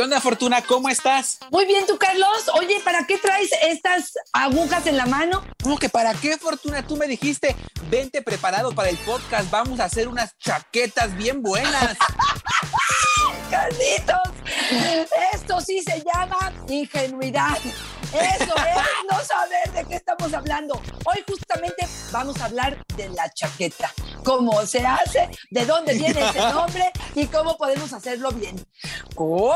¿Qué 0.00 0.04
onda, 0.04 0.18
Fortuna? 0.18 0.62
¿Cómo 0.62 0.88
estás? 0.88 1.38
Muy 1.50 1.66
bien, 1.66 1.86
tú, 1.86 1.98
Carlos. 1.98 2.50
Oye, 2.54 2.80
¿para 2.82 3.06
qué 3.06 3.18
traes 3.18 3.50
estas 3.68 4.14
agujas 4.32 4.86
en 4.86 4.96
la 4.96 5.04
mano? 5.04 5.44
¿Cómo 5.62 5.78
que 5.78 5.90
para 5.90 6.14
qué, 6.14 6.38
Fortuna? 6.38 6.86
Tú 6.86 6.96
me 6.96 7.06
dijiste, 7.06 7.54
vente 7.90 8.22
preparado 8.22 8.72
para 8.72 8.88
el 8.88 8.96
podcast, 8.96 9.50
vamos 9.50 9.78
a 9.78 9.84
hacer 9.84 10.08
unas 10.08 10.34
chaquetas 10.38 11.14
bien 11.18 11.42
buenas. 11.42 11.98
Carlitos, 13.50 14.16
esto 15.34 15.60
sí 15.60 15.82
se 15.82 16.02
llama 16.02 16.50
ingenuidad. 16.66 17.58
Eso 18.12 18.54
es 18.56 18.76
no 19.10 19.24
saber 19.24 19.72
de 19.72 19.84
qué 19.84 19.96
estamos 19.96 20.32
hablando. 20.34 20.80
Hoy 21.04 21.24
justamente 21.28 21.86
vamos 22.10 22.40
a 22.40 22.46
hablar 22.46 22.84
de 22.96 23.08
la 23.10 23.30
chaqueta. 23.30 23.92
Cómo 24.24 24.66
se 24.66 24.84
hace, 24.84 25.30
de 25.50 25.64
dónde 25.64 25.94
viene 25.94 26.28
ese 26.28 26.40
nombre 26.52 26.90
y 27.14 27.26
cómo 27.26 27.56
podemos 27.56 27.92
hacerlo 27.92 28.32
bien. 28.32 28.64
¡Comenzamos! 29.14 29.50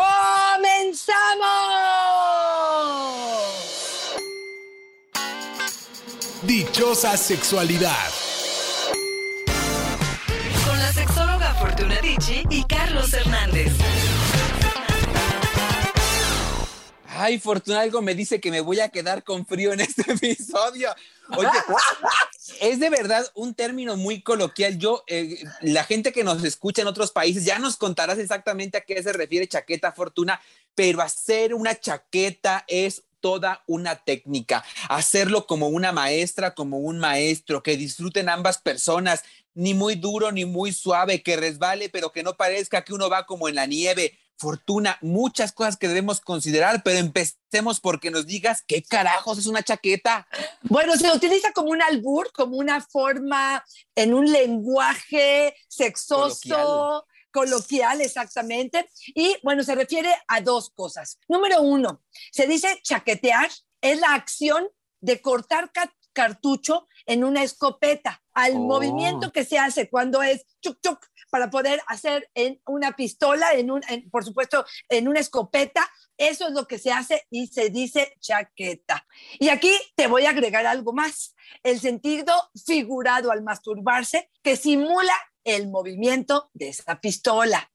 Dichosa 6.42 7.16
sexualidad. 7.16 8.10
Con 10.66 10.78
la 10.78 10.92
sexóloga 10.92 11.54
Fortuna 11.54 11.96
Dicci 12.00 12.44
y 12.50 12.64
Carlos 12.64 13.12
Hernández. 13.14 13.72
Ay, 17.16 17.38
Fortuna, 17.38 17.80
algo 17.80 18.02
me 18.02 18.14
dice 18.14 18.40
que 18.40 18.50
me 18.50 18.60
voy 18.60 18.80
a 18.80 18.88
quedar 18.88 19.22
con 19.22 19.46
frío 19.46 19.72
en 19.72 19.80
este 19.80 20.02
episodio. 20.12 20.94
Oye, 21.36 21.48
es 22.60 22.80
de 22.80 22.90
verdad 22.90 23.24
un 23.34 23.54
término 23.54 23.96
muy 23.96 24.20
coloquial. 24.20 24.78
Yo, 24.78 25.04
eh, 25.06 25.44
la 25.60 25.84
gente 25.84 26.12
que 26.12 26.24
nos 26.24 26.42
escucha 26.44 26.82
en 26.82 26.88
otros 26.88 27.12
países, 27.12 27.44
ya 27.44 27.58
nos 27.58 27.76
contarás 27.76 28.18
exactamente 28.18 28.78
a 28.78 28.80
qué 28.80 29.02
se 29.02 29.12
refiere 29.12 29.46
chaqueta 29.46 29.92
Fortuna, 29.92 30.40
pero 30.74 31.02
hacer 31.02 31.54
una 31.54 31.78
chaqueta 31.78 32.64
es 32.66 33.04
toda 33.20 33.62
una 33.66 33.96
técnica. 33.96 34.64
Hacerlo 34.88 35.46
como 35.46 35.68
una 35.68 35.92
maestra, 35.92 36.54
como 36.54 36.78
un 36.78 36.98
maestro, 36.98 37.62
que 37.62 37.76
disfruten 37.76 38.28
ambas 38.28 38.58
personas, 38.58 39.22
ni 39.54 39.72
muy 39.72 39.94
duro 39.94 40.32
ni 40.32 40.44
muy 40.44 40.72
suave, 40.72 41.22
que 41.22 41.36
resbale, 41.36 41.88
pero 41.88 42.12
que 42.12 42.22
no 42.22 42.36
parezca 42.36 42.82
que 42.82 42.92
uno 42.92 43.08
va 43.08 43.24
como 43.24 43.48
en 43.48 43.54
la 43.54 43.66
nieve 43.66 44.18
fortuna, 44.36 44.98
muchas 45.00 45.52
cosas 45.52 45.76
que 45.76 45.88
debemos 45.88 46.20
considerar, 46.20 46.82
pero 46.82 46.98
empecemos 46.98 47.80
porque 47.80 48.10
nos 48.10 48.26
digas 48.26 48.62
qué 48.66 48.82
carajos 48.82 49.38
es 49.38 49.46
una 49.46 49.62
chaqueta. 49.62 50.26
Bueno, 50.62 50.96
se 50.96 51.10
utiliza 51.12 51.52
como 51.52 51.70
un 51.70 51.82
albur, 51.82 52.32
como 52.32 52.56
una 52.56 52.80
forma 52.80 53.64
en 53.94 54.14
un 54.14 54.30
lenguaje 54.30 55.54
sexoso. 55.68 57.06
Coloquial. 57.32 58.00
exactamente. 58.00 58.88
Y 59.06 59.36
bueno, 59.42 59.64
se 59.64 59.74
refiere 59.74 60.14
a 60.28 60.40
dos 60.40 60.70
cosas. 60.70 61.18
Número 61.28 61.62
uno, 61.62 62.00
se 62.30 62.46
dice 62.46 62.78
chaquetear, 62.82 63.50
es 63.80 63.98
la 63.98 64.14
acción 64.14 64.68
de 65.00 65.20
cortar 65.20 65.72
cartucho 66.12 66.86
en 67.06 67.24
una 67.24 67.42
escopeta, 67.42 68.22
al 68.32 68.54
oh. 68.54 68.60
movimiento 68.60 69.32
que 69.32 69.44
se 69.44 69.58
hace 69.58 69.90
cuando 69.90 70.22
es 70.22 70.46
chuc 70.62 70.78
chuc 70.80 71.04
para 71.34 71.50
poder 71.50 71.82
hacer 71.88 72.30
en 72.34 72.62
una 72.64 72.92
pistola, 72.92 73.54
en 73.54 73.72
un, 73.72 73.80
por 74.12 74.24
supuesto, 74.24 74.64
en 74.88 75.08
una 75.08 75.18
escopeta. 75.18 75.84
Eso 76.16 76.46
es 76.46 76.52
lo 76.52 76.68
que 76.68 76.78
se 76.78 76.92
hace 76.92 77.26
y 77.28 77.48
se 77.48 77.70
dice 77.70 78.14
chaqueta. 78.20 79.04
Y 79.40 79.48
aquí 79.48 79.72
te 79.96 80.06
voy 80.06 80.26
a 80.26 80.30
agregar 80.30 80.64
algo 80.64 80.92
más, 80.92 81.34
el 81.64 81.80
sentido 81.80 82.32
figurado 82.64 83.32
al 83.32 83.42
masturbarse 83.42 84.30
que 84.44 84.54
simula 84.54 85.12
el 85.42 85.66
movimiento 85.66 86.50
de 86.54 86.68
esa 86.68 87.00
pistola. 87.00 87.68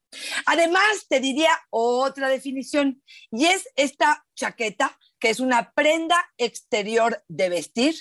Además, 0.46 1.04
te 1.10 1.20
diría 1.20 1.52
otra 1.68 2.30
definición 2.30 3.02
y 3.30 3.44
es 3.44 3.68
esta 3.76 4.24
chaqueta, 4.36 4.98
que 5.18 5.28
es 5.28 5.38
una 5.38 5.72
prenda 5.72 6.32
exterior 6.38 7.22
de 7.28 7.50
vestir 7.50 7.94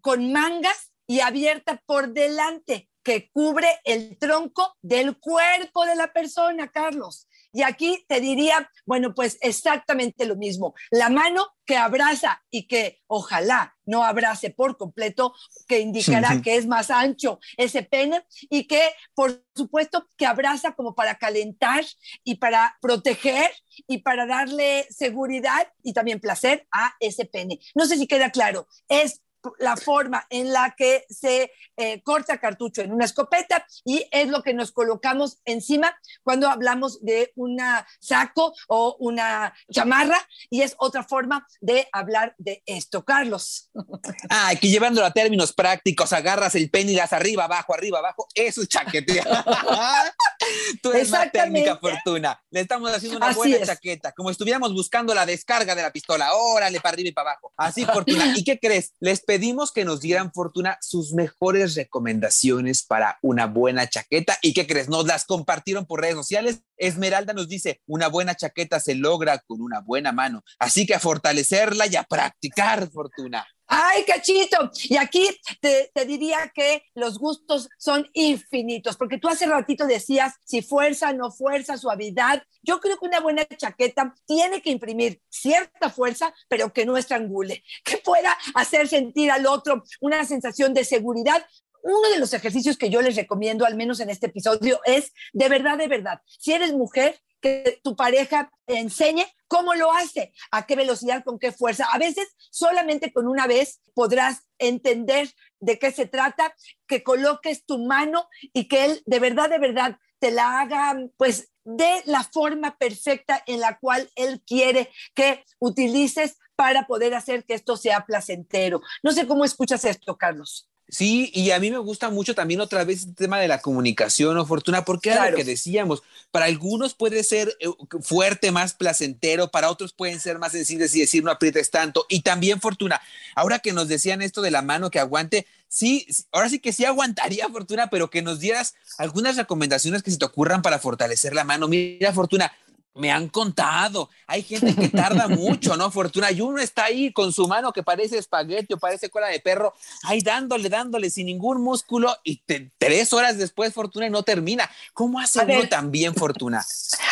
con 0.00 0.32
mangas 0.32 0.90
y 1.06 1.20
abierta 1.20 1.82
por 1.84 2.14
delante 2.14 2.88
que 3.02 3.30
cubre 3.30 3.68
el 3.84 4.16
tronco 4.18 4.76
del 4.80 5.18
cuerpo 5.18 5.84
de 5.84 5.96
la 5.96 6.12
persona, 6.12 6.68
Carlos. 6.68 7.28
Y 7.54 7.62
aquí 7.62 8.04
te 8.08 8.20
diría, 8.20 8.70
bueno, 8.86 9.14
pues 9.14 9.36
exactamente 9.42 10.24
lo 10.24 10.36
mismo. 10.36 10.74
La 10.90 11.10
mano 11.10 11.48
que 11.66 11.76
abraza 11.76 12.42
y 12.50 12.66
que 12.66 13.02
ojalá 13.06 13.76
no 13.84 14.04
abrace 14.04 14.50
por 14.50 14.78
completo, 14.78 15.34
que 15.68 15.80
indicará 15.80 16.40
que 16.40 16.56
es 16.56 16.66
más 16.66 16.90
ancho 16.90 17.40
ese 17.58 17.82
pene 17.82 18.24
y 18.48 18.64
que, 18.64 18.90
por 19.14 19.44
supuesto, 19.54 20.08
que 20.16 20.24
abraza 20.24 20.72
como 20.72 20.94
para 20.94 21.16
calentar 21.16 21.84
y 22.24 22.36
para 22.36 22.78
proteger 22.80 23.50
y 23.86 23.98
para 23.98 24.26
darle 24.26 24.86
seguridad 24.90 25.70
y 25.82 25.92
también 25.92 26.20
placer 26.20 26.66
a 26.72 26.94
ese 27.00 27.26
pene. 27.26 27.60
No 27.74 27.84
sé 27.84 27.98
si 27.98 28.06
queda 28.06 28.30
claro, 28.30 28.66
es 28.88 29.20
la 29.58 29.76
forma 29.76 30.26
en 30.30 30.52
la 30.52 30.74
que 30.76 31.04
se 31.08 31.52
eh, 31.76 32.02
corta 32.02 32.38
cartucho 32.38 32.82
en 32.82 32.92
una 32.92 33.04
escopeta 33.04 33.66
y 33.84 34.06
es 34.10 34.28
lo 34.28 34.42
que 34.42 34.54
nos 34.54 34.72
colocamos 34.72 35.38
encima 35.44 35.96
cuando 36.22 36.48
hablamos 36.48 37.02
de 37.02 37.32
un 37.36 37.58
saco 38.00 38.54
o 38.68 38.96
una 38.98 39.54
chamarra 39.70 40.18
y 40.50 40.62
es 40.62 40.74
otra 40.78 41.02
forma 41.04 41.46
de 41.60 41.88
hablar 41.92 42.34
de 42.38 42.62
esto, 42.66 43.04
Carlos. 43.04 43.70
Ah, 44.28 44.48
aquí 44.48 44.70
llevándolo 44.70 45.06
a 45.06 45.12
términos 45.12 45.52
prácticos, 45.52 46.12
agarras 46.12 46.54
el 46.54 46.70
pene 46.70 46.92
y 46.92 46.96
las 46.96 47.12
arriba, 47.12 47.44
abajo, 47.44 47.74
arriba, 47.74 47.98
abajo, 47.98 48.26
eso 48.34 48.62
es 48.62 48.68
chaquetea. 48.68 49.24
Tú 50.82 50.92
eres 50.92 51.08
una 51.10 51.30
técnica, 51.30 51.76
Fortuna. 51.76 52.40
Le 52.50 52.60
estamos 52.60 52.90
haciendo 52.92 53.18
una 53.18 53.32
buena 53.32 53.64
chaqueta, 53.64 54.12
como 54.12 54.30
estuviéramos 54.30 54.72
buscando 54.72 55.14
la 55.14 55.26
descarga 55.26 55.74
de 55.74 55.82
la 55.82 55.92
pistola. 55.92 56.32
Órale, 56.34 56.80
para 56.80 56.94
arriba 56.94 57.08
y 57.10 57.12
para 57.12 57.30
abajo. 57.30 57.52
Así, 57.56 57.84
Fortuna. 57.84 58.32
¿Y 58.36 58.44
qué 58.44 58.58
crees? 58.58 58.94
Les 59.00 59.20
pedimos 59.32 59.72
que 59.72 59.86
nos 59.86 60.02
dieran, 60.02 60.30
Fortuna, 60.30 60.76
sus 60.82 61.14
mejores 61.14 61.74
recomendaciones 61.74 62.82
para 62.82 63.18
una 63.22 63.46
buena 63.46 63.88
chaqueta. 63.88 64.38
¿Y 64.42 64.52
qué 64.52 64.66
crees? 64.66 64.90
Nos 64.90 65.06
las 65.06 65.24
compartieron 65.24 65.86
por 65.86 66.02
redes 66.02 66.16
sociales. 66.16 66.60
Esmeralda 66.76 67.32
nos 67.32 67.48
dice, 67.48 67.80
una 67.86 68.08
buena 68.08 68.34
chaqueta 68.34 68.78
se 68.78 68.94
logra 68.94 69.38
con 69.38 69.62
una 69.62 69.80
buena 69.80 70.12
mano. 70.12 70.44
Así 70.58 70.84
que 70.84 70.94
a 70.94 71.00
fortalecerla 71.00 71.86
y 71.86 71.96
a 71.96 72.02
practicar, 72.02 72.90
Fortuna. 72.90 73.46
Ay, 73.74 74.04
cachito. 74.04 74.70
Y 74.82 74.98
aquí 74.98 75.26
te, 75.62 75.90
diría 76.04 76.52
que 76.54 76.82
los 76.94 77.18
gustos 77.18 77.70
son 77.78 78.06
infinitos, 78.12 78.98
porque 78.98 79.16
tú 79.16 79.28
hace 79.28 79.46
ratito 79.46 79.86
decías 79.86 80.34
si 80.44 80.60
fuerza, 80.60 81.14
no 81.14 81.30
fuerza, 81.30 81.78
suavidad. 81.78 82.42
Yo 82.62 82.80
creo 82.80 82.98
que 82.98 83.06
una 83.06 83.20
buena 83.20 83.46
chaqueta 83.46 84.14
tiene 84.26 84.60
que 84.60 84.68
imprimir 84.68 85.22
cierta 85.30 85.88
fuerza, 85.88 86.34
pero 86.48 86.70
que 86.70 86.84
no 86.84 86.98
estrangule, 86.98 87.64
que 87.84 87.96
pueda 87.96 88.36
hacer 88.54 88.88
sentir 88.88 89.30
al 89.30 89.46
otro 89.46 89.84
una 90.02 90.22
sensación 90.26 90.74
de 90.74 90.84
seguridad, 90.84 91.42
uno 91.82 92.10
de 92.10 92.18
los 92.18 92.34
ejercicios 92.34 92.76
que 92.76 92.90
yo 92.90 93.00
les 93.00 93.16
recomiendo, 93.16 93.64
al 93.64 93.74
menos 93.74 94.00
en 94.00 94.10
este 94.10 94.26
episodio, 94.26 94.80
es 94.84 95.14
de 95.32 95.48
verdad, 95.48 95.78
de 95.78 95.88
verdad, 95.88 96.20
si 96.26 96.52
eres 96.52 96.74
mujer, 96.74 97.18
que 97.42 97.80
tu 97.82 97.94
pareja 97.96 98.50
enseñe 98.66 99.26
cómo 99.48 99.74
lo 99.74 99.92
hace, 99.92 100.32
a 100.50 100.64
qué 100.64 100.76
velocidad, 100.76 101.24
con 101.24 101.38
qué 101.38 101.52
fuerza. 101.52 101.86
A 101.92 101.98
veces 101.98 102.34
solamente 102.50 103.12
con 103.12 103.28
una 103.28 103.46
vez 103.46 103.82
podrás 103.92 104.44
entender 104.58 105.30
de 105.60 105.78
qué 105.78 105.92
se 105.92 106.06
trata, 106.06 106.54
que 106.86 107.02
coloques 107.02 107.66
tu 107.66 107.78
mano 107.78 108.28
y 108.54 108.68
que 108.68 108.86
él 108.86 109.02
de 109.04 109.18
verdad, 109.18 109.50
de 109.50 109.58
verdad 109.58 109.98
te 110.18 110.30
la 110.30 110.60
haga, 110.60 110.96
pues, 111.16 111.50
de 111.64 112.02
la 112.06 112.22
forma 112.22 112.78
perfecta 112.78 113.42
en 113.46 113.60
la 113.60 113.78
cual 113.78 114.08
él 114.14 114.40
quiere 114.46 114.90
que 115.14 115.44
utilices 115.58 116.38
para 116.56 116.86
poder 116.86 117.14
hacer 117.14 117.44
que 117.44 117.54
esto 117.54 117.76
sea 117.76 118.06
placentero. 118.06 118.80
No 119.02 119.12
sé 119.12 119.26
cómo 119.26 119.44
escuchas 119.44 119.84
esto, 119.84 120.16
Carlos. 120.16 120.71
Sí, 120.88 121.30
y 121.32 121.52
a 121.52 121.58
mí 121.58 121.70
me 121.70 121.78
gusta 121.78 122.10
mucho 122.10 122.34
también 122.34 122.60
otra 122.60 122.84
vez 122.84 123.04
el 123.04 123.14
tema 123.14 123.40
de 123.40 123.48
la 123.48 123.62
comunicación 123.62 124.36
o 124.36 124.44
fortuna, 124.44 124.84
porque 124.84 125.10
era 125.10 125.30
lo 125.30 125.36
que 125.36 125.44
decíamos, 125.44 126.02
para 126.30 126.44
algunos 126.44 126.92
puede 126.92 127.24
ser 127.24 127.56
eh, 127.60 127.68
fuerte, 128.02 128.50
más 128.50 128.74
placentero, 128.74 129.50
para 129.50 129.70
otros 129.70 129.94
pueden 129.94 130.20
ser 130.20 130.38
más 130.38 130.52
sensibles 130.52 130.94
y 130.94 131.00
decir 131.00 131.24
no 131.24 131.30
aprietes 131.30 131.70
tanto. 131.70 132.04
Y 132.10 132.20
también 132.20 132.60
fortuna, 132.60 133.00
ahora 133.34 133.58
que 133.60 133.72
nos 133.72 133.88
decían 133.88 134.20
esto 134.20 134.42
de 134.42 134.50
la 134.50 134.60
mano 134.60 134.90
que 134.90 134.98
aguante, 134.98 135.46
sí, 135.66 136.06
ahora 136.30 136.50
sí 136.50 136.58
que 136.58 136.74
sí 136.74 136.84
aguantaría 136.84 137.48
fortuna, 137.48 137.88
pero 137.88 138.10
que 138.10 138.20
nos 138.20 138.38
dieras 138.38 138.74
algunas 138.98 139.36
recomendaciones 139.36 140.02
que 140.02 140.10
se 140.10 140.18
te 140.18 140.26
ocurran 140.26 140.60
para 140.60 140.78
fortalecer 140.78 141.34
la 141.34 141.44
mano. 141.44 141.68
Mira, 141.68 142.12
fortuna, 142.12 142.52
me 142.94 143.10
han 143.10 143.28
contado, 143.28 144.10
hay 144.26 144.42
gente 144.42 144.74
que 144.74 144.88
tarda 144.88 145.28
mucho, 145.28 145.76
¿no? 145.76 145.90
Fortuna, 145.90 146.30
y 146.30 146.40
uno 146.40 146.58
está 146.60 146.84
ahí 146.84 147.12
con 147.12 147.32
su 147.32 147.48
mano 147.48 147.72
que 147.72 147.82
parece 147.82 148.18
espagueti 148.18 148.74
o 148.74 148.78
parece 148.78 149.08
cola 149.08 149.28
de 149.28 149.40
perro, 149.40 149.74
ahí 150.04 150.20
dándole, 150.20 150.68
dándole 150.68 151.08
sin 151.10 151.26
ningún 151.26 151.62
músculo 151.62 152.14
y 152.22 152.42
tres 152.78 153.12
horas 153.12 153.38
después, 153.38 153.72
Fortuna, 153.72 154.06
y 154.06 154.10
no 154.10 154.22
termina. 154.22 154.70
¿Cómo 154.92 155.18
hace 155.18 155.40
uno 155.44 155.68
también, 155.68 156.14
Fortuna? 156.14 156.64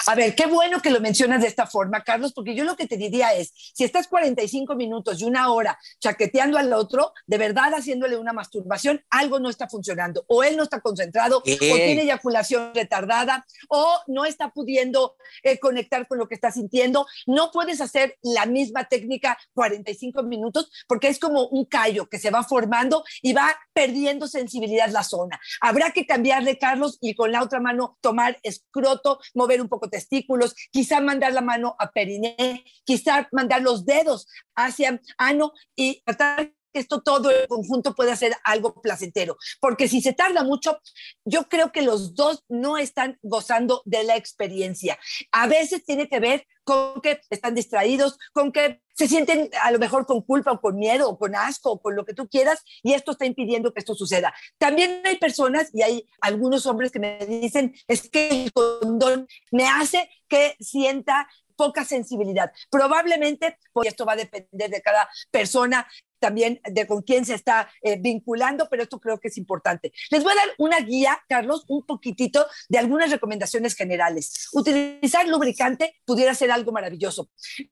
A 0.06 0.14
ver, 0.14 0.34
qué 0.34 0.46
bueno 0.46 0.82
que 0.82 0.90
lo 0.90 1.00
mencionas 1.00 1.40
de 1.40 1.48
esta 1.48 1.66
forma, 1.66 2.04
Carlos, 2.04 2.32
porque 2.32 2.54
yo 2.54 2.64
lo 2.64 2.76
que 2.76 2.86
te 2.86 2.96
diría 2.96 3.32
es, 3.34 3.52
si 3.72 3.84
estás 3.84 4.06
45 4.08 4.74
minutos 4.74 5.20
y 5.20 5.24
una 5.24 5.50
hora 5.50 5.78
chaqueteando 5.98 6.58
al 6.58 6.72
otro, 6.72 7.12
de 7.26 7.38
verdad 7.38 7.72
haciéndole 7.74 8.16
una 8.16 8.32
masturbación, 8.32 9.02
algo 9.08 9.38
no 9.40 9.48
está 9.48 9.68
funcionando, 9.68 10.24
o 10.28 10.42
él 10.42 10.56
no 10.56 10.62
está 10.62 10.80
concentrado, 10.80 11.38
o 11.38 11.42
tiene 11.42 12.02
eyaculación 12.02 12.74
retardada, 12.74 13.46
o 13.68 13.98
no 14.08 14.26
está 14.26 14.50
pudiendo... 14.50 15.16
Eh, 15.42 15.58
conectar 15.70 16.08
con 16.08 16.18
lo 16.18 16.26
que 16.26 16.34
estás 16.34 16.54
sintiendo. 16.54 17.06
No 17.26 17.52
puedes 17.52 17.80
hacer 17.80 18.18
la 18.22 18.44
misma 18.44 18.88
técnica 18.88 19.38
45 19.54 20.24
minutos 20.24 20.70
porque 20.88 21.06
es 21.06 21.20
como 21.20 21.46
un 21.46 21.64
callo 21.64 22.08
que 22.08 22.18
se 22.18 22.30
va 22.30 22.42
formando 22.42 23.04
y 23.22 23.32
va 23.32 23.56
perdiendo 23.72 24.26
sensibilidad 24.26 24.90
la 24.90 25.04
zona. 25.04 25.40
Habrá 25.60 25.92
que 25.92 26.06
cambiarle, 26.06 26.58
Carlos, 26.58 26.98
y 27.00 27.14
con 27.14 27.30
la 27.30 27.42
otra 27.42 27.60
mano 27.60 27.98
tomar 28.00 28.38
escroto, 28.42 29.20
mover 29.34 29.60
un 29.60 29.68
poco 29.68 29.88
testículos, 29.88 30.56
quizá 30.72 31.00
mandar 31.00 31.32
la 31.32 31.40
mano 31.40 31.76
a 31.78 31.92
periné, 31.92 32.64
quizá 32.84 33.28
mandar 33.30 33.62
los 33.62 33.84
dedos 33.84 34.26
hacia 34.56 35.00
ano 35.18 35.52
y 35.76 36.02
tratar 36.02 36.52
que 36.72 36.80
esto 36.80 37.02
todo 37.02 37.30
en 37.30 37.46
conjunto 37.46 37.94
puede 37.94 38.12
hacer 38.12 38.34
algo 38.44 38.80
placentero, 38.80 39.36
porque 39.60 39.88
si 39.88 40.00
se 40.00 40.12
tarda 40.12 40.44
mucho, 40.44 40.80
yo 41.24 41.48
creo 41.48 41.72
que 41.72 41.82
los 41.82 42.14
dos 42.14 42.44
no 42.48 42.78
están 42.78 43.18
gozando 43.22 43.82
de 43.84 44.04
la 44.04 44.16
experiencia. 44.16 44.98
A 45.32 45.46
veces 45.46 45.84
tiene 45.84 46.08
que 46.08 46.20
ver 46.20 46.46
con 46.64 47.00
que 47.00 47.20
están 47.30 47.54
distraídos, 47.54 48.18
con 48.32 48.52
que 48.52 48.80
se 48.94 49.08
sienten 49.08 49.50
a 49.62 49.70
lo 49.70 49.78
mejor 49.78 50.06
con 50.06 50.22
culpa 50.22 50.52
o 50.52 50.60
con 50.60 50.76
miedo 50.76 51.08
o 51.08 51.18
con 51.18 51.34
asco 51.34 51.72
o 51.72 51.80
con 51.80 51.96
lo 51.96 52.04
que 52.04 52.14
tú 52.14 52.28
quieras 52.28 52.62
y 52.82 52.92
esto 52.92 53.12
está 53.12 53.24
impidiendo 53.24 53.72
que 53.72 53.80
esto 53.80 53.94
suceda. 53.94 54.34
También 54.58 55.02
hay 55.04 55.16
personas 55.16 55.70
y 55.72 55.82
hay 55.82 56.06
algunos 56.20 56.66
hombres 56.66 56.92
que 56.92 56.98
me 56.98 57.18
dicen 57.26 57.74
es 57.88 58.08
que 58.10 58.28
el 58.44 58.52
condón 58.52 59.26
me 59.50 59.66
hace 59.66 60.10
que 60.28 60.54
sienta 60.60 61.28
poca 61.56 61.84
sensibilidad. 61.84 62.52
Probablemente, 62.70 63.58
pues 63.72 63.88
esto 63.88 64.06
va 64.06 64.14
a 64.14 64.16
depender 64.16 64.70
de 64.70 64.80
cada 64.80 65.10
persona, 65.30 65.86
también 66.20 66.60
de 66.64 66.86
con 66.86 67.02
quién 67.02 67.24
se 67.24 67.34
está 67.34 67.68
eh, 67.82 67.96
vinculando, 67.98 68.68
pero 68.70 68.82
esto 68.82 69.00
creo 69.00 69.18
que 69.18 69.28
es 69.28 69.38
importante. 69.38 69.92
Les 70.10 70.22
voy 70.22 70.32
a 70.32 70.36
dar 70.36 70.48
una 70.58 70.80
guía, 70.80 71.18
Carlos, 71.28 71.64
un 71.68 71.84
poquitito 71.84 72.46
de 72.68 72.78
algunas 72.78 73.10
recomendaciones 73.10 73.74
generales. 73.74 74.48
Utilizar 74.52 75.26
lubricante 75.26 75.94
pudiera 76.04 76.34
ser 76.34 76.50
algo 76.50 76.72
maravilloso. 76.72 77.30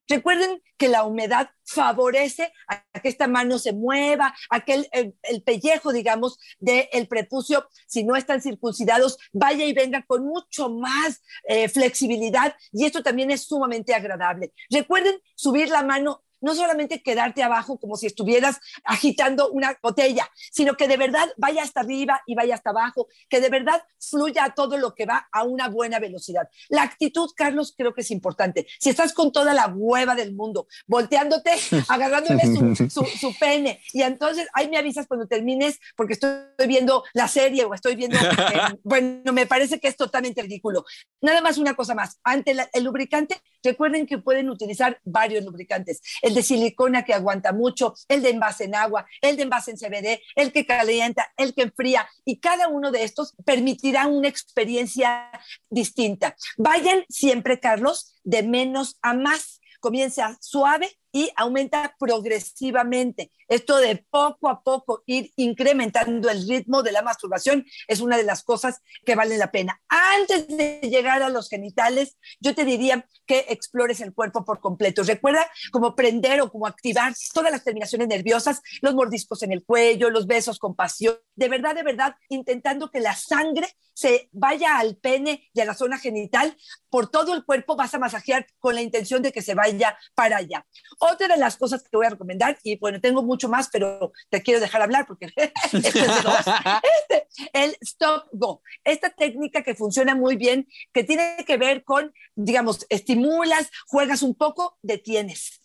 Recuerden 0.08 0.62
que 0.76 0.88
la 0.88 1.04
humedad 1.04 1.50
favorece 1.64 2.52
a 2.66 2.82
que 3.00 3.08
esta 3.08 3.28
mano 3.28 3.58
se 3.58 3.72
mueva, 3.72 4.34
a 4.48 4.64
que 4.64 4.88
el, 4.92 5.42
pellejo, 5.42 5.92
digamos, 5.92 6.38
del 6.58 7.06
prepucio, 7.08 7.68
si 7.86 8.04
no 8.04 8.16
están 8.16 8.40
circuncidados, 8.40 9.18
vaya 9.32 9.64
y 9.64 9.72
venga 9.74 10.02
con 10.06 10.24
mucho 10.24 10.70
más 10.70 11.22
eh, 11.46 11.68
flexibilidad 11.68 12.54
y 12.72 12.86
esto 12.86 13.02
también 13.02 13.30
es 13.30 13.42
sumamente 13.42 13.94
agradable. 13.94 14.52
Recuerden 14.70 15.20
subir 15.34 15.68
la 15.68 15.82
mano 15.82 16.24
no 16.40 16.54
solamente 16.54 17.02
quedarte 17.02 17.42
abajo 17.42 17.78
como 17.78 17.96
si 17.96 18.06
estuvieras 18.06 18.60
agitando 18.84 19.50
una 19.50 19.78
botella, 19.82 20.28
sino 20.50 20.76
que 20.76 20.88
de 20.88 20.96
verdad 20.96 21.28
vaya 21.36 21.62
hasta 21.62 21.80
arriba 21.80 22.22
y 22.26 22.34
vaya 22.34 22.54
hasta 22.54 22.70
abajo, 22.70 23.08
que 23.28 23.40
de 23.40 23.48
verdad 23.48 23.82
fluya 23.98 24.52
todo 24.54 24.78
lo 24.78 24.94
que 24.94 25.06
va 25.06 25.28
a 25.32 25.44
una 25.44 25.68
buena 25.68 25.98
velocidad. 25.98 26.48
La 26.68 26.82
actitud, 26.82 27.30
Carlos, 27.36 27.74
creo 27.76 27.94
que 27.94 28.02
es 28.02 28.10
importante. 28.10 28.66
Si 28.78 28.90
estás 28.90 29.12
con 29.12 29.32
toda 29.32 29.54
la 29.54 29.66
hueva 29.66 30.14
del 30.14 30.34
mundo, 30.34 30.66
volteándote, 30.86 31.50
agarrándole 31.88 32.42
su, 32.90 33.34
pene, 33.38 33.80
y 33.92 34.02
entonces 34.02 34.48
ahí 34.54 34.68
me 34.68 34.78
avisas 34.78 35.06
cuando 35.06 35.26
termines, 35.26 35.78
porque 35.96 36.14
estoy 36.14 36.66
viendo 36.66 37.04
la 37.12 37.28
serie 37.28 37.64
o 37.64 37.74
estoy 37.74 37.96
viendo, 37.96 38.18
eh, 38.18 38.78
bueno, 38.82 39.32
me 39.32 39.46
parece 39.46 39.80
que 39.80 39.88
es 39.88 39.96
totalmente 39.96 40.42
ridículo. 40.42 40.84
Nada 41.20 41.40
más 41.40 41.58
una 41.58 41.74
cosa 41.74 41.94
más, 41.94 42.18
ante 42.22 42.54
el 42.72 42.84
lubricante, 42.84 43.40
recuerden 43.62 44.06
que 44.06 44.18
pueden 44.18 44.50
utilizar 44.50 45.00
varios 45.04 45.44
lubricantes 45.44 46.00
el 46.28 46.34
de 46.34 46.42
silicona 46.42 47.04
que 47.04 47.14
aguanta 47.14 47.52
mucho, 47.52 47.94
el 48.08 48.22
de 48.22 48.30
envase 48.30 48.64
en 48.64 48.74
agua, 48.74 49.06
el 49.20 49.36
de 49.36 49.42
envase 49.42 49.72
en 49.72 49.78
CBD, 49.78 50.20
el 50.36 50.52
que 50.52 50.66
calienta, 50.66 51.32
el 51.36 51.54
que 51.54 51.62
enfría, 51.62 52.08
y 52.24 52.38
cada 52.38 52.68
uno 52.68 52.92
de 52.92 53.02
estos 53.02 53.34
permitirá 53.44 54.06
una 54.06 54.28
experiencia 54.28 55.30
distinta. 55.70 56.36
Vayan 56.56 57.04
siempre, 57.08 57.58
Carlos, 57.60 58.14
de 58.24 58.42
menos 58.42 58.98
a 59.02 59.14
más. 59.14 59.60
Comienza 59.80 60.36
suave 60.40 60.98
y 61.18 61.32
aumenta 61.34 61.96
progresivamente. 61.98 63.32
Esto 63.48 63.78
de 63.78 64.06
poco 64.08 64.48
a 64.48 64.62
poco 64.62 65.02
ir 65.04 65.32
incrementando 65.34 66.30
el 66.30 66.46
ritmo 66.46 66.84
de 66.84 66.92
la 66.92 67.02
masturbación 67.02 67.66
es 67.88 67.98
una 68.00 68.16
de 68.16 68.22
las 68.22 68.44
cosas 68.44 68.82
que 69.04 69.16
vale 69.16 69.36
la 69.36 69.50
pena. 69.50 69.80
Antes 69.88 70.46
de 70.46 70.78
llegar 70.82 71.24
a 71.24 71.28
los 71.28 71.48
genitales, 71.48 72.16
yo 72.38 72.54
te 72.54 72.64
diría 72.64 73.04
que 73.26 73.46
explores 73.48 74.00
el 74.00 74.14
cuerpo 74.14 74.44
por 74.44 74.60
completo. 74.60 75.02
Recuerda 75.02 75.50
cómo 75.72 75.96
prender 75.96 76.40
o 76.40 76.52
cómo 76.52 76.68
activar 76.68 77.12
todas 77.34 77.50
las 77.50 77.64
terminaciones 77.64 78.06
nerviosas, 78.06 78.62
los 78.80 78.94
mordiscos 78.94 79.42
en 79.42 79.50
el 79.50 79.64
cuello, 79.64 80.10
los 80.10 80.28
besos 80.28 80.60
con 80.60 80.76
pasión. 80.76 81.16
De 81.34 81.48
verdad, 81.48 81.74
de 81.74 81.82
verdad, 81.82 82.14
intentando 82.28 82.92
que 82.92 83.00
la 83.00 83.16
sangre 83.16 83.66
se 83.92 84.28
vaya 84.30 84.78
al 84.78 84.96
pene 84.96 85.50
y 85.52 85.60
a 85.60 85.64
la 85.64 85.74
zona 85.74 85.98
genital, 85.98 86.56
por 86.88 87.10
todo 87.10 87.34
el 87.34 87.44
cuerpo 87.44 87.74
vas 87.74 87.94
a 87.94 87.98
masajear 87.98 88.46
con 88.60 88.76
la 88.76 88.82
intención 88.82 89.22
de 89.22 89.32
que 89.32 89.42
se 89.42 89.54
vaya 89.54 89.98
para 90.14 90.36
allá. 90.36 90.64
Otra 91.12 91.28
de 91.28 91.36
las 91.36 91.56
cosas 91.56 91.82
que 91.82 91.96
voy 91.96 92.06
a 92.06 92.10
recomendar, 92.10 92.58
y 92.62 92.76
bueno, 92.78 93.00
tengo 93.00 93.22
mucho 93.22 93.48
más, 93.48 93.68
pero 93.72 94.12
te 94.30 94.42
quiero 94.42 94.60
dejar 94.60 94.82
hablar 94.82 95.06
porque 95.06 95.26
este 95.36 95.52
es 95.72 95.94
este, 97.00 97.28
el 97.52 97.76
stop 97.80 98.28
go. 98.32 98.62
Esta 98.84 99.10
técnica 99.10 99.62
que 99.62 99.74
funciona 99.74 100.14
muy 100.14 100.36
bien, 100.36 100.68
que 100.92 101.04
tiene 101.04 101.44
que 101.46 101.56
ver 101.56 101.84
con, 101.84 102.12
digamos, 102.34 102.86
estimulas, 102.88 103.70
juegas 103.86 104.22
un 104.22 104.34
poco, 104.34 104.78
detienes 104.82 105.60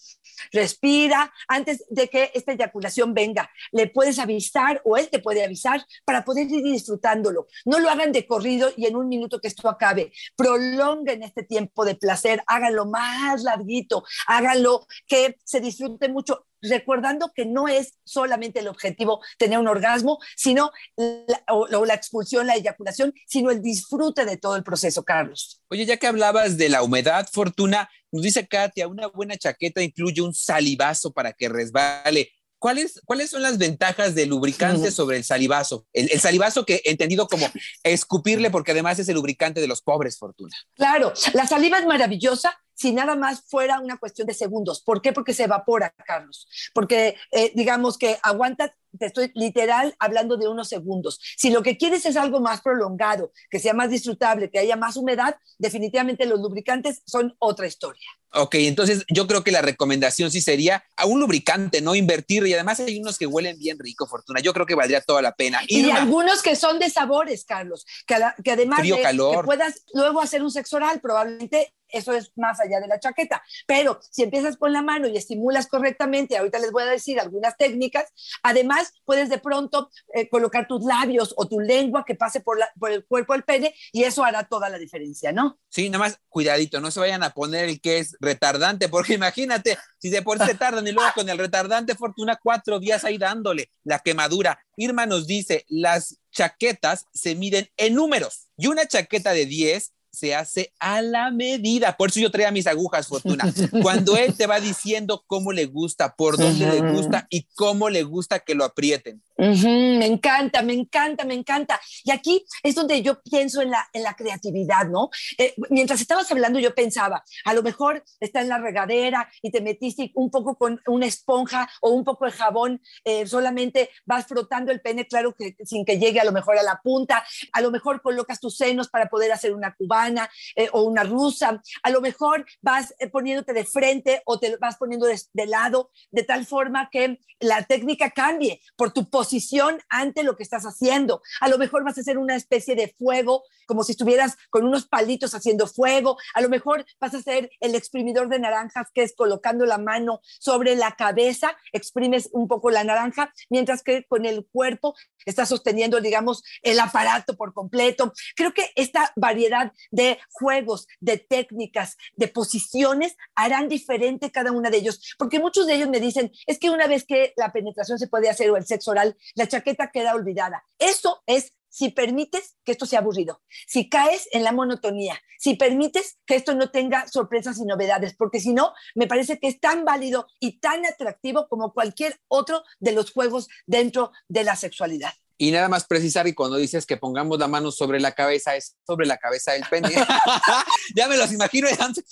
respira 0.52 1.34
antes 1.48 1.84
de 1.90 2.10
que 2.10 2.32
esta 2.34 2.54
eyaculación 2.54 3.14
venga. 3.14 3.50
Le 3.72 3.88
puedes 3.88 4.20
avisar 4.20 4.82
o 4.86 4.98
él 4.98 5.10
te 5.10 5.20
puede 5.20 5.44
avisar 5.44 5.86
para 6.06 6.24
poder 6.24 6.50
ir 6.52 6.64
disfrutándolo. 6.64 7.48
No 7.66 7.80
lo 7.80 7.90
hagan 7.90 8.12
de 8.12 8.28
corrido 8.28 8.72
y 8.76 8.86
en 8.86 8.96
un 8.96 9.08
minuto 9.08 9.40
que 9.40 9.48
esto 9.48 9.70
acabe. 9.70 10.12
Prolonguen 10.36 11.24
este 11.24 11.44
tiempo 11.44 11.86
de 11.86 11.96
placer, 11.96 12.44
háganlo 12.48 12.86
más 12.86 13.44
larguito, 13.44 14.04
háganlo 14.28 14.88
que 15.08 15.38
se 15.44 15.60
disfrute 15.60 16.10
mucho 16.10 16.46
recordando 16.64 17.32
que 17.36 17.46
no 17.46 17.68
es 17.68 18.00
solamente 18.04 18.60
el 18.60 18.68
objetivo 18.68 19.22
tener 19.38 19.60
un 19.60 19.68
orgasmo, 19.68 20.20
sino 20.36 20.72
la, 20.96 21.44
o, 21.50 21.86
la 21.86 21.94
expulsión, 21.94 22.48
la 22.48 22.56
eyaculación, 22.56 23.14
sino 23.28 23.52
el 23.52 23.62
disfrute 23.62 24.26
de 24.26 24.38
todo 24.38 24.56
el 24.56 24.64
proceso, 24.64 25.04
Carlos. 25.04 25.62
Oye, 25.70 25.86
ya 25.86 25.98
que 25.98 26.08
hablabas 26.08 26.58
de 26.58 26.70
la 26.70 26.82
humedad, 26.82 27.28
Fortuna, 27.32 27.90
nos 28.14 28.22
dice 28.22 28.48
Katia, 28.48 28.88
una 28.88 29.08
buena 29.08 29.36
chaqueta 29.36 29.82
incluye 29.82 30.22
un 30.22 30.34
salivazo 30.34 31.12
para 31.12 31.34
que 31.34 31.50
resbale. 31.50 32.32
¿Cuáles, 32.60 33.02
¿Cuáles 33.04 33.30
son 33.30 33.42
las 33.42 33.58
ventajas 33.58 34.16
del 34.16 34.30
lubricante 34.30 34.90
sobre 34.92 35.18
el 35.18 35.26
salivazo? 35.26 35.86
El, 35.92 36.10
el, 36.10 36.22
salivazo 36.22 36.66
que 36.66 36.82
entendido 36.86 37.28
como 37.28 37.46
escupirle, 37.84 38.52
porque 38.52 38.72
además 38.72 39.00
es 39.00 39.10
el 39.10 39.16
lubricante 39.16 39.60
de 39.60 39.68
los 39.68 39.82
pobres, 39.82 40.18
Fortuna. 40.18 40.56
Claro, 40.76 41.12
la 41.34 41.46
saliva 41.46 41.80
es 41.80 41.86
maravillosa 41.86 42.58
si 42.76 42.92
nada 42.92 43.16
más 43.16 43.44
fuera 43.48 43.80
una 43.80 43.98
cuestión 43.98 44.28
de 44.28 44.34
segundos. 44.34 44.82
¿Por 44.82 45.02
qué? 45.02 45.12
Porque 45.12 45.34
se 45.34 45.44
evapora, 45.44 45.94
Carlos. 46.06 46.48
Porque 46.74 47.16
eh, 47.32 47.52
digamos 47.56 47.98
que 47.98 48.18
aguanta, 48.22 48.74
te 48.98 49.06
estoy 49.08 49.32
literal 49.36 49.96
hablando 50.00 50.38
de 50.38 50.48
unos 50.48 50.70
segundos. 50.70 51.20
Si 51.38 51.50
lo 51.50 51.64
que 51.64 51.78
quieres 51.78 52.06
es 52.06 52.16
algo 52.16 52.40
más 52.40 52.62
prolongado, 52.62 53.32
que 53.50 53.60
sea 53.60 53.74
más 53.74 53.90
disfrutable, 53.90 54.50
que 54.50 54.60
haya 54.60 54.76
más 54.76 54.98
humedad, 54.98 55.36
definitivamente 55.58 56.26
los 56.26 56.40
lubricantes 56.40 57.02
son 57.06 57.36
otra 57.40 57.68
historia. 57.68 58.08
Ok, 58.36 58.56
entonces 58.56 59.06
yo 59.10 59.28
creo 59.28 59.44
que 59.44 59.52
la 59.52 59.62
recomendación 59.62 60.32
sí 60.32 60.42
sería 60.42 60.84
a 60.98 61.06
un 61.06 61.20
lubricante, 61.20 61.82
no 61.82 61.94
invertir. 61.94 62.46
Y 62.48 62.54
además 62.54 62.80
hay 62.80 63.00
unos 63.00 63.20
que 63.20 63.28
huelen 63.28 63.60
bien 63.60 63.78
rico, 63.78 64.08
Fortuna. 64.08 64.40
Yo 64.40 64.54
creo 64.54 64.66
que 64.66 64.74
valdría 64.74 65.02
toda 65.02 65.22
la 65.22 65.36
pena. 65.36 65.62
Y, 65.68 65.90
algunos 65.92 66.42
que 66.42 66.56
son 66.56 66.80
de 66.80 66.90
sabores, 66.90 67.46
Carlos, 67.46 67.86
que, 68.08 68.16
que 68.44 68.52
además 68.52 68.82
de 68.82 68.90
que 68.90 69.42
puedas 69.46 69.84
luego 69.94 70.20
hacer 70.20 70.42
un 70.42 70.50
sexo 70.50 70.78
oral, 70.78 71.00
probablemente 71.00 71.74
eso 71.94 72.12
es 72.12 72.32
más 72.36 72.60
allá 72.60 72.82
de 72.82 72.88
la 72.88 73.00
chaqueta. 73.00 73.42
Pero 73.66 74.00
si 74.12 74.24
empiezas 74.24 74.58
con 74.58 74.74
la 74.74 74.82
mano 74.82 75.08
y 75.08 75.16
estimulas 75.16 75.68
correctamente, 75.68 76.38
ahorita 76.38 76.60
les 76.60 76.72
voy 76.72 76.84
a 76.84 76.88
decir 76.88 77.20
algunas 77.20 77.56
técnicas, 77.56 78.12
además 78.42 78.92
puedes 79.06 79.30
de 79.30 79.38
pronto 79.38 79.90
eh, 80.14 80.28
colocar 80.28 80.68
tus 80.68 80.84
labios 80.84 81.34
o 81.38 81.48
tu 81.48 81.60
lengua 81.60 82.04
que 82.06 82.16
pase 82.16 82.42
por, 82.42 82.58
el 82.90 83.06
cuerpo 83.06 83.34
del 83.34 83.44
pene 83.44 83.74
y 83.92 84.04
eso 84.04 84.24
hará 84.24 84.44
toda 84.44 84.70
la 84.70 84.78
diferencia, 84.78 85.32
¿no? 85.32 85.60
Sí, 85.70 85.90
nada 85.90 86.04
más 86.04 86.20
cuidadito, 86.28 86.82
no 86.82 86.92
se 86.92 87.00
vayan 87.00 87.24
a 87.24 87.30
poner 87.30 87.70
el 87.70 87.80
que 87.80 88.00
es 88.00 88.18
retardante, 88.20 88.90
porque 88.90 89.14
imagínate, 89.14 89.78
si 90.00 90.10
de 90.10 90.22
por 90.22 90.44
se 90.44 90.56
tardan 90.56 90.88
y 90.88 90.92
luego 90.92 91.12
con 91.16 91.30
el 91.30 91.38
retardante 91.38 91.96
fortuna 91.96 92.40
cuatro 92.42 92.80
días 92.80 93.04
ahí 93.04 93.18
dándole 93.18 93.72
la 93.84 94.00
quemadura. 94.00 94.60
Irma 94.76 95.06
nos 95.06 95.28
dice, 95.28 95.66
las 95.70 96.18
chaquetas 96.32 97.06
se 97.14 97.36
miden 97.36 97.70
en 97.78 97.94
números 97.94 98.48
y 98.58 98.68
una 98.68 98.88
chaqueta 98.88 99.32
de 99.34 99.46
10 99.46 99.94
se 100.14 100.36
hace 100.36 100.72
a 100.80 101.02
la 101.02 101.32
medida. 101.32 101.98
Por 101.98 102.10
eso 102.10 102.20
yo 102.20 102.30
traía 102.30 102.52
mis 102.52 102.68
agujas, 102.68 103.08
Fortuna. 103.08 103.52
Cuando 103.82 104.16
él 104.16 104.36
te 104.36 104.46
va 104.46 104.60
diciendo 104.60 105.24
cómo 105.26 105.52
le 105.52 105.66
gusta, 105.66 106.16
por 106.16 106.38
dónde 106.38 106.68
le 106.68 106.92
gusta 106.92 107.28
y 107.32 107.48
cómo 107.56 107.90
le 107.90 108.04
gusta 108.04 108.40
que 108.40 108.54
lo 108.54 108.64
aprieten. 108.64 109.24
Me 109.38 110.06
encanta, 110.06 110.62
me 110.62 110.74
encanta, 110.74 111.26
me 111.26 111.34
encanta. 111.34 111.80
Y 112.04 112.12
aquí 112.12 112.46
es 112.62 112.76
donde 112.76 113.02
yo 113.02 113.22
pienso 113.22 113.62
en 113.62 113.72
la, 113.72 113.88
en 113.94 114.04
la 114.04 114.16
creatividad, 114.16 114.88
¿no? 114.88 115.10
Eh, 115.38 115.54
mientras 115.70 116.02
estabas 116.02 116.32
hablando, 116.32 116.60
yo 116.60 116.76
pensaba, 116.76 117.24
a 117.46 117.54
lo 117.54 117.64
mejor 117.64 118.04
está 118.20 118.42
en 118.42 118.50
la 118.50 118.60
regadera 118.60 119.30
y 119.42 119.52
te 119.52 119.62
metiste 119.62 120.12
un 120.16 120.30
poco 120.30 120.56
con 120.56 120.80
una 120.88 121.06
esponja 121.06 121.70
o 121.82 121.90
un 121.90 122.04
poco 122.04 122.26
de 122.26 122.32
jabón, 122.32 122.82
eh, 123.04 123.26
solamente 123.26 123.90
vas 124.06 124.26
frotando 124.28 124.72
el 124.72 124.82
pene, 124.82 125.08
claro 125.08 125.34
que 125.34 125.56
sin 125.66 125.86
que 125.86 125.98
llegue 125.98 126.20
a 126.20 126.26
lo 126.26 126.32
mejor 126.32 126.58
a 126.58 126.64
la 126.64 126.80
punta, 126.84 127.26
a 127.52 127.62
lo 127.62 127.72
mejor 127.72 128.02
colocas 128.02 128.40
tus 128.40 128.58
senos 128.58 128.90
para 128.90 129.10
poder 129.10 129.32
hacer 129.32 129.54
una 129.54 129.76
cubana 129.76 130.30
eh, 130.56 130.70
o 130.74 130.84
una 130.84 131.04
rusa, 131.04 131.62
a 131.82 131.90
lo 131.90 132.02
mejor 132.02 132.46
vas 132.62 132.94
poniéndote 133.12 133.54
de 133.54 133.66
frente 133.66 134.22
o 134.26 134.40
te 134.40 134.56
vas 134.58 134.78
poniendo 134.78 135.08
de, 135.08 135.46
lado, 135.48 135.92
de 136.12 136.24
tal 136.24 136.46
forma 136.46 136.90
que 136.92 137.20
la 137.40 137.64
técnica 137.64 138.12
cambie 138.12 138.62
por 138.76 138.92
tu 138.92 139.10
posición 139.10 139.23
posición 139.24 139.80
ante 139.88 140.22
lo 140.22 140.36
que 140.36 140.44
estás 140.44 140.66
haciendo. 140.66 141.22
A 141.40 141.48
lo 141.48 141.58
mejor 141.58 141.86
vas 141.86 141.98
a 141.98 142.02
hacer 142.02 142.18
una 142.18 142.36
especie 142.36 142.76
de 142.76 142.94
fuego, 143.00 143.44
como 143.66 143.86
si 143.86 143.94
estuvieras 143.94 144.36
con 144.50 144.66
unos 144.66 144.86
palitos 144.86 145.34
haciendo 145.34 145.66
fuego. 145.66 146.18
A 146.34 146.42
lo 146.42 146.50
mejor 146.50 146.86
vas 147.00 147.14
a 147.14 147.20
hacer 147.20 147.50
el 147.62 147.74
exprimidor 147.74 148.28
de 148.28 148.40
naranjas, 148.40 148.88
que 148.94 149.02
es 149.02 149.16
colocando 149.16 149.66
la 149.66 149.78
mano 149.78 150.20
sobre 150.42 150.76
la 150.76 150.92
cabeza, 150.98 151.56
exprimes 151.72 152.30
un 152.34 152.50
poco 152.50 152.70
la 152.70 152.84
naranja, 152.84 153.34
mientras 153.50 153.82
que 153.82 154.04
con 154.04 154.26
el 154.26 154.46
cuerpo 154.46 154.94
estás 155.26 155.48
sosteniendo, 155.48 156.02
digamos, 156.02 156.44
el 156.62 156.78
aparato 156.82 157.38
por 157.38 157.54
completo. 157.54 158.12
Creo 158.36 158.54
que 158.54 158.72
esta 158.76 159.14
variedad 159.16 159.72
de 159.90 160.20
juegos, 160.34 160.86
de 161.00 161.18
técnicas, 161.18 161.96
de 162.18 162.28
posiciones 162.28 163.16
harán 163.36 163.70
diferente 163.70 164.32
cada 164.32 164.52
una 164.52 164.70
de 164.70 164.80
ellos, 164.80 165.16
porque 165.18 165.40
muchos 165.40 165.66
de 165.66 165.76
ellos 165.76 165.88
me 165.88 166.02
dicen, 166.02 166.30
es 166.46 166.60
que 166.60 166.70
una 166.70 166.88
vez 166.88 167.06
que 167.06 167.34
la 167.38 167.54
penetración 167.54 167.98
se 167.98 168.08
puede 168.08 168.30
hacer 168.30 168.52
o 168.52 168.58
el 168.58 168.66
sexo 168.66 168.92
oral, 168.92 169.13
la 169.36 169.48
chaqueta 169.48 169.92
queda 169.92 170.16
olvidada. 170.16 170.66
Eso 170.80 171.24
es 171.26 171.54
si 171.74 171.90
permites 171.90 172.56
que 172.64 172.72
esto 172.72 172.86
sea 172.86 173.00
aburrido, 173.00 173.42
si 173.68 173.90
caes 173.90 174.30
en 174.32 174.44
la 174.44 174.52
monotonía, 174.52 175.20
si 175.40 175.56
permites 175.56 176.20
que 176.28 176.36
esto 176.36 176.54
no 176.54 176.70
tenga 176.70 177.08
sorpresas 177.08 177.58
y 177.58 177.66
novedades, 177.66 178.16
porque 178.16 178.40
si 178.40 178.54
no, 178.54 178.74
me 178.94 179.08
parece 179.08 179.40
que 179.40 179.48
es 179.48 179.60
tan 179.60 179.84
válido 179.84 180.28
y 180.40 180.60
tan 180.60 180.86
atractivo 180.86 181.48
como 181.50 181.74
cualquier 181.74 182.20
otro 182.28 182.64
de 182.80 182.92
los 182.92 183.12
juegos 183.12 183.50
dentro 183.66 184.12
de 184.28 184.44
la 184.44 184.56
sexualidad. 184.56 185.14
Y 185.36 185.50
nada 185.50 185.68
más 185.68 185.86
precisar, 185.86 186.28
y 186.28 186.34
cuando 186.34 186.58
dices 186.58 186.86
que 186.86 186.98
pongamos 186.98 187.40
la 187.40 187.48
mano 187.48 187.72
sobre 187.72 188.00
la 188.00 188.12
cabeza, 188.12 188.56
es 188.56 188.78
sobre 188.86 189.08
la 189.08 189.18
cabeza 189.18 189.54
del 189.54 189.64
pene. 189.68 189.90
ya 190.96 191.08
me 191.08 191.18
los 191.18 191.32
imagino, 191.32 191.68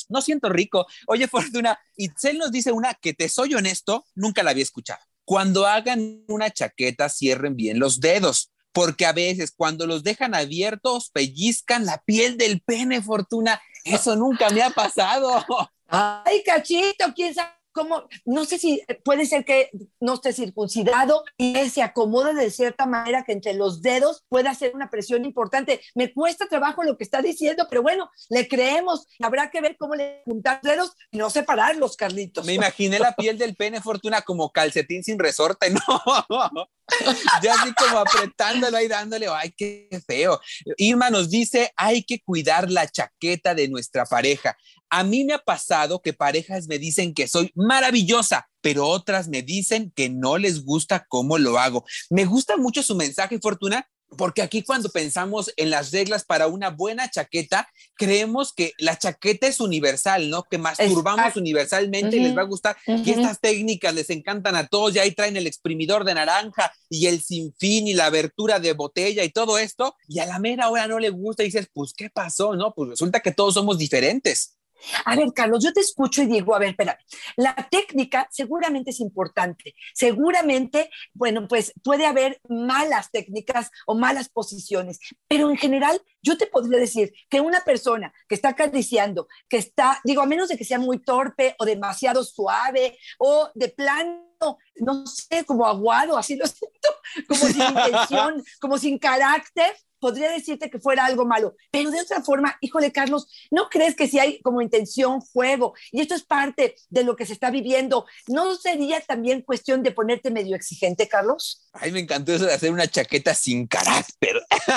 no 0.10 0.22
siento 0.22 0.50
rico. 0.50 0.88
Oye, 1.06 1.28
Fortuna, 1.28 1.80
Itzel 1.96 2.40
nos 2.40 2.52
dice 2.52 2.72
una 2.72 2.96
que 2.96 3.14
te 3.14 3.30
soy 3.30 3.54
honesto, 3.54 4.06
nunca 4.16 4.42
la 4.42 4.52
había 4.52 4.64
escuchado. 4.64 5.02
Cuando 5.26 5.66
hagan 5.66 6.24
una 6.28 6.50
chaqueta, 6.50 7.10
cierren 7.10 7.56
bien 7.56 7.80
los 7.80 8.00
dedos, 8.00 8.52
porque 8.72 9.06
a 9.06 9.14
veces 9.14 9.54
cuando 9.56 9.88
los 9.88 10.04
dejan 10.04 10.36
abiertos, 10.36 11.10
pellizcan 11.12 11.86
la 11.86 12.02
piel 12.06 12.38
del 12.38 12.62
pene, 12.62 13.02
Fortuna. 13.02 13.62
Eso 13.84 14.16
nunca 14.16 14.50
me 14.50 14.62
ha 14.62 14.70
pasado. 14.70 15.46
Ay, 15.88 16.44
cachito, 16.44 17.14
quién 17.16 17.34
sabe 17.34 17.61
como, 17.72 18.08
no 18.26 18.46
sé 18.46 18.58
si 18.58 18.82
puede 19.04 19.26
ser 19.26 19.46
que 19.46 19.70
no 20.00 20.16
esté 20.16 20.34
circuncidado 20.34 21.24
y 21.38 21.70
se 21.70 21.82
acomoda 21.82 22.34
de 22.34 22.52
cierta 22.52 22.86
manera 22.86 23.24
que 23.24 23.34
entre 23.34 23.54
los 23.54 23.82
dedos 23.82 24.24
pueda 24.30 24.52
hacer 24.52 24.74
una 24.76 24.90
presión 24.90 25.26
importante. 25.26 25.82
Me 25.96 26.14
cuesta 26.14 26.48
trabajo 26.48 26.84
lo 26.84 26.98
que 26.98 27.04
está 27.04 27.22
diciendo, 27.22 27.68
pero 27.70 27.82
bueno, 27.82 28.10
le 28.30 28.48
creemos. 28.48 29.08
Habrá 29.20 29.50
que 29.50 29.62
ver 29.62 29.78
cómo 29.78 29.96
le 29.96 30.22
juntar 30.26 30.62
dedos 30.62 30.92
y 31.12 31.18
no 31.18 31.30
separarlos, 31.30 31.96
Carlitos. 31.96 32.46
Me 32.46 32.54
imaginé 32.54 33.00
la 33.00 33.16
piel 33.16 33.38
del 33.38 33.56
pene 33.56 33.82
Fortuna 33.82 34.22
como 34.22 34.52
calcetín 34.52 35.04
sin 35.04 35.20
resorte, 35.20 35.70
no. 35.70 35.82
ya 37.42 37.54
así 37.54 37.74
como 37.74 38.00
apretándolo 38.00 38.80
y 38.80 38.88
dándole, 38.88 39.28
ay, 39.28 39.52
qué 39.52 39.90
feo. 40.06 40.40
Irma 40.78 41.10
nos 41.10 41.30
dice, 41.30 41.72
hay 41.76 42.04
que 42.04 42.20
cuidar 42.22 42.70
la 42.70 42.88
chaqueta 42.88 43.56
de 43.56 43.68
nuestra 43.68 44.06
pareja. 44.06 44.58
A 44.92 45.04
mí 45.04 45.24
me 45.24 45.34
ha 45.34 45.40
pasado 45.40 46.02
que 46.02 46.14
parejas 46.14 46.68
me 46.68 46.78
dicen 46.78 47.14
que 47.14 47.28
soy 47.28 47.52
maravillosa, 47.56 48.50
pero 48.62 48.88
otras 48.88 49.30
me 49.30 49.42
dicen 49.42 49.92
que 49.96 50.10
no 50.10 50.38
les 50.38 50.64
gusta 50.66 51.06
cómo 51.08 51.38
lo 51.38 51.58
hago. 51.58 51.86
Me 52.10 52.26
gusta 52.26 52.58
mucho 52.58 52.84
su 52.84 52.96
mensaje, 52.96 53.40
Fortuna, 53.40 53.88
porque 54.18 54.42
aquí 54.42 54.62
cuando 54.64 54.90
pensamos 54.90 55.54
en 55.56 55.70
las 55.70 55.92
reglas 55.92 56.26
para 56.26 56.48
una 56.48 56.70
buena 56.70 57.10
chaqueta, 57.10 57.70
creemos 57.96 58.52
que 58.54 58.74
la 58.78 58.98
chaqueta 58.98 59.48
es 59.48 59.62
universal, 59.62 60.30
¿no? 60.30 60.44
Que 60.44 60.58
masturbamos 60.58 61.38
universalmente 61.38 62.18
y 62.18 62.20
les 62.20 62.36
va 62.36 62.42
a 62.42 62.46
gustar. 62.46 62.76
Y 62.86 63.12
estas 63.12 63.40
técnicas 63.40 63.94
les 63.94 64.10
encantan 64.10 64.56
a 64.56 64.68
todos. 64.68 64.96
Y 64.96 65.00
ahí 65.00 65.12
traen 65.12 65.38
el 65.38 65.48
exprimidor 65.48 66.04
de 66.04 66.16
naranja 66.16 66.74
y 66.90 67.08
el 67.08 67.22
sinfín 67.22 67.88
y 67.88 67.94
la 67.94 68.08
abertura 68.08 68.60
de 68.60 68.74
botella 68.74 69.24
y 69.24 69.30
todo 69.30 69.58
esto. 69.58 69.96
Y 70.08 70.20
a 70.20 70.26
la 70.26 70.40
mera 70.40 70.70
hora 70.70 70.88
no 70.88 71.00
le 71.00 71.10
gusta 71.10 71.44
y 71.44 71.46
dices, 71.46 71.70
pues, 71.72 71.94
¿qué 71.94 72.10
pasó? 72.10 72.56
No, 72.56 72.74
pues 72.74 72.90
resulta 72.90 73.22
que 73.22 73.32
todos 73.32 73.54
somos 73.54 73.78
diferentes. 73.78 74.58
A 75.06 75.16
ver, 75.16 75.32
Carlos, 75.34 75.64
yo 75.64 75.74
te 75.74 75.82
escucho 75.82 76.22
y 76.22 76.28
digo, 76.28 76.56
a 76.56 76.60
ver, 76.60 76.70
espera, 76.70 76.98
la 77.36 77.56
técnica 77.70 78.28
seguramente 78.32 78.92
es 78.92 79.00
importante. 79.00 79.76
Seguramente, 79.94 80.90
bueno, 81.14 81.48
pues 81.48 81.74
puede 81.84 82.06
haber 82.06 82.40
malas 82.48 83.12
técnicas 83.12 83.72
o 83.86 83.96
malas 83.96 84.30
posiciones, 84.30 85.00
pero 85.28 85.50
en 85.50 85.58
general 85.58 86.02
yo 86.22 86.38
te 86.38 86.48
podría 86.48 86.80
decir 86.80 87.14
que 87.30 87.42
una 87.42 87.62
persona 87.62 88.14
que 88.28 88.36
está 88.36 88.50
acariciando, 88.50 89.28
que 89.50 89.58
está, 89.58 90.00
digo, 90.04 90.22
a 90.22 90.26
menos 90.26 90.50
de 90.50 90.58
que 90.58 90.66
sea 90.66 90.80
muy 90.80 91.00
torpe 91.00 91.56
o 91.60 91.66
demasiado 91.66 92.24
suave 92.24 92.98
o 93.18 93.50
de 93.56 93.70
plano 93.70 94.32
no 94.76 95.06
sé, 95.06 95.46
como 95.46 95.66
aguado, 95.66 96.18
así 96.18 96.36
lo 96.36 96.46
siento, 96.48 96.90
como 97.28 97.46
sin 97.46 97.62
intención, 97.78 98.44
como 98.60 98.78
sin 98.78 98.98
carácter, 98.98 99.76
podría 100.02 100.32
decirte 100.32 100.70
que 100.70 100.80
fuera 100.80 101.06
algo 101.06 101.26
malo, 101.26 101.56
pero 101.70 101.92
de 101.92 102.02
otra 102.02 102.22
forma, 102.22 102.58
híjole, 102.60 102.92
Carlos, 102.92 103.28
¿no 103.52 103.70
crees 103.70 103.96
que 103.96 104.08
si 104.08 104.20
hay 104.20 104.42
como 104.42 104.62
intención, 104.62 105.22
juego, 105.22 105.74
y 105.92 106.02
esto 106.02 106.16
es 106.16 106.24
parte 106.24 106.76
de 106.90 107.04
lo 107.04 107.16
que 107.16 107.26
se 107.26 107.34
está 107.34 107.52
viviendo, 107.52 108.06
¿no 108.28 108.56
sería 108.56 109.00
también 109.00 109.44
cuestión 109.44 109.84
de 109.84 109.92
ponerte 109.92 110.32
medio 110.32 110.56
exigente, 110.56 111.08
Carlos? 111.08 111.70
Ay, 111.72 111.92
me 111.92 112.00
encantó 112.00 112.34
eso 112.34 112.46
de 112.46 112.54
hacer 112.54 112.72
una 112.72 112.88
chaqueta 112.88 113.34
sin 113.34 113.68
carácter. 113.68 114.42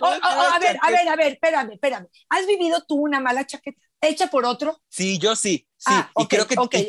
a 0.00 0.58
ver, 0.60 0.78
a 0.80 0.90
ver, 0.90 1.08
a 1.08 1.16
ver, 1.16 1.32
espérame, 1.32 1.72
espérame. 1.72 2.06
¿Has 2.28 2.46
vivido 2.46 2.84
tú 2.86 2.96
una 2.96 3.20
mala 3.20 3.46
chaqueta 3.46 3.80
hecha 4.00 4.28
por 4.28 4.44
otro? 4.44 4.80
Sí, 4.88 5.18
yo 5.18 5.34
sí, 5.34 5.66
sí. 5.76 5.86
Ah, 5.86 6.10
y, 6.16 6.26
creo 6.26 6.46
que, 6.46 6.88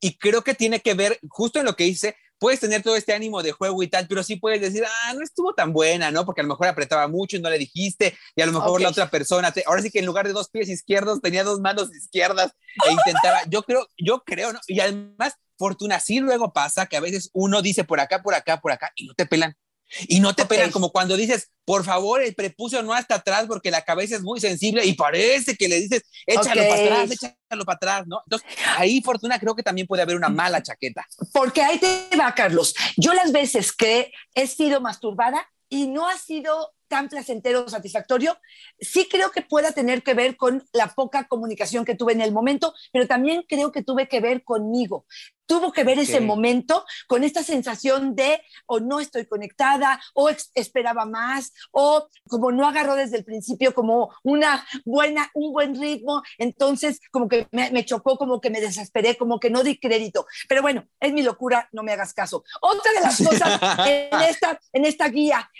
y 0.00 0.18
creo 0.18 0.42
que 0.42 0.54
tiene 0.54 0.80
que 0.80 0.94
ver 0.94 1.20
justo 1.28 1.60
en 1.60 1.66
lo 1.66 1.76
que 1.76 1.86
hice 1.86 2.16
puedes 2.40 2.58
tener 2.58 2.82
todo 2.82 2.96
este 2.96 3.12
ánimo 3.12 3.42
de 3.42 3.52
juego 3.52 3.82
y 3.82 3.88
tal, 3.88 4.08
pero 4.08 4.24
sí 4.24 4.36
puedes 4.36 4.60
decir, 4.60 4.82
ah, 4.84 5.14
no 5.14 5.22
estuvo 5.22 5.54
tan 5.54 5.72
buena, 5.72 6.10
¿no? 6.10 6.24
Porque 6.24 6.40
a 6.40 6.44
lo 6.44 6.48
mejor 6.48 6.66
apretaba 6.66 7.06
mucho 7.06 7.36
y 7.36 7.40
no 7.40 7.50
le 7.50 7.58
dijiste, 7.58 8.16
y 8.34 8.42
a 8.42 8.46
lo 8.46 8.52
mejor 8.52 8.80
la 8.80 8.88
otra 8.88 9.10
persona, 9.10 9.52
ahora 9.66 9.82
sí 9.82 9.90
que 9.90 10.00
en 10.00 10.06
lugar 10.06 10.26
de 10.26 10.32
dos 10.32 10.48
pies 10.48 10.68
izquierdos 10.68 11.20
tenía 11.20 11.44
dos 11.44 11.60
manos 11.60 11.94
izquierdas 11.94 12.52
e 12.88 12.92
intentaba, 12.92 13.42
yo 13.48 13.62
creo, 13.62 13.86
yo 13.98 14.22
creo, 14.24 14.54
¿no? 14.54 14.60
Y 14.66 14.80
además, 14.80 15.34
Fortuna, 15.58 16.00
sí 16.00 16.20
luego 16.20 16.54
pasa 16.54 16.86
que 16.86 16.96
a 16.96 17.00
veces 17.00 17.28
uno 17.34 17.60
dice 17.60 17.84
por 17.84 18.00
acá, 18.00 18.22
por 18.22 18.34
acá, 18.34 18.60
por 18.60 18.72
acá, 18.72 18.90
y 18.96 19.06
no 19.06 19.14
te 19.14 19.26
pelan. 19.26 19.54
Y 20.08 20.20
no 20.20 20.34
te 20.34 20.46
pegan 20.46 20.70
como 20.70 20.90
cuando 20.90 21.16
dices, 21.16 21.50
por 21.64 21.84
favor, 21.84 22.22
el 22.22 22.34
prepucio 22.34 22.82
no 22.82 22.92
hasta 22.92 23.16
atrás 23.16 23.46
porque 23.46 23.70
la 23.70 23.84
cabeza 23.84 24.16
es 24.16 24.22
muy 24.22 24.40
sensible 24.40 24.84
y 24.84 24.94
parece 24.94 25.56
que 25.56 25.68
le 25.68 25.80
dices, 25.80 26.02
échalo 26.26 26.62
para 26.62 26.82
atrás, 26.82 27.10
échalo 27.10 27.64
para 27.64 27.76
atrás, 27.76 28.06
¿no? 28.06 28.22
Entonces, 28.26 28.48
ahí, 28.76 29.00
Fortuna, 29.02 29.38
creo 29.38 29.54
que 29.54 29.62
también 29.62 29.86
puede 29.86 30.02
haber 30.02 30.16
una 30.16 30.28
mala 30.28 30.62
chaqueta. 30.62 31.06
Porque 31.32 31.62
ahí 31.62 31.78
te 31.78 32.16
va, 32.16 32.34
Carlos. 32.34 32.74
Yo 32.96 33.14
las 33.14 33.32
veces 33.32 33.72
que 33.72 34.12
he 34.34 34.46
sido 34.46 34.80
masturbada 34.80 35.46
y 35.68 35.86
no 35.86 36.08
ha 36.08 36.18
sido 36.18 36.72
tan 36.88 37.08
placentero 37.08 37.64
o 37.64 37.68
satisfactorio, 37.68 38.36
sí 38.80 39.06
creo 39.08 39.30
que 39.30 39.42
pueda 39.42 39.70
tener 39.70 40.02
que 40.02 40.12
ver 40.12 40.36
con 40.36 40.66
la 40.72 40.88
poca 40.88 41.28
comunicación 41.28 41.84
que 41.84 41.94
tuve 41.94 42.12
en 42.12 42.20
el 42.20 42.32
momento, 42.32 42.74
pero 42.92 43.06
también 43.06 43.44
creo 43.48 43.70
que 43.70 43.84
tuve 43.84 44.08
que 44.08 44.18
ver 44.18 44.42
conmigo 44.42 45.06
tuvo 45.50 45.72
que 45.72 45.82
ver 45.82 45.98
ese 45.98 46.20
momento 46.20 46.84
con 47.08 47.24
esta 47.24 47.42
sensación 47.42 48.14
de 48.14 48.40
o 48.66 48.78
no 48.78 49.00
estoy 49.00 49.26
conectada 49.26 50.00
o 50.14 50.30
esperaba 50.54 51.06
más 51.06 51.52
o 51.72 52.06
como 52.28 52.52
no 52.52 52.68
agarró 52.68 52.94
desde 52.94 53.16
el 53.16 53.24
principio 53.24 53.74
como 53.74 54.14
una 54.22 54.64
buena, 54.84 55.28
un 55.34 55.52
buen 55.52 55.74
ritmo, 55.74 56.22
entonces 56.38 57.00
como 57.10 57.26
que 57.26 57.48
me, 57.50 57.84
chocó, 57.84 58.16
como 58.16 58.40
que 58.40 58.48
me 58.48 58.60
desesperé, 58.60 59.16
como 59.16 59.40
que 59.40 59.50
no 59.50 59.64
di 59.64 59.80
crédito. 59.80 60.24
Pero 60.48 60.62
bueno, 60.62 60.86
es 61.00 61.12
mi 61.12 61.22
locura, 61.22 61.68
no 61.72 61.82
me 61.82 61.90
hagas 61.90 62.14
caso. 62.14 62.44
Otra 62.60 62.92
de 62.92 63.00
las 63.00 63.16
cosas 63.28 63.60
en 63.88 64.20
esta, 64.20 64.60
en 64.72 64.84
esta 64.84 65.08
guía, 65.08 65.50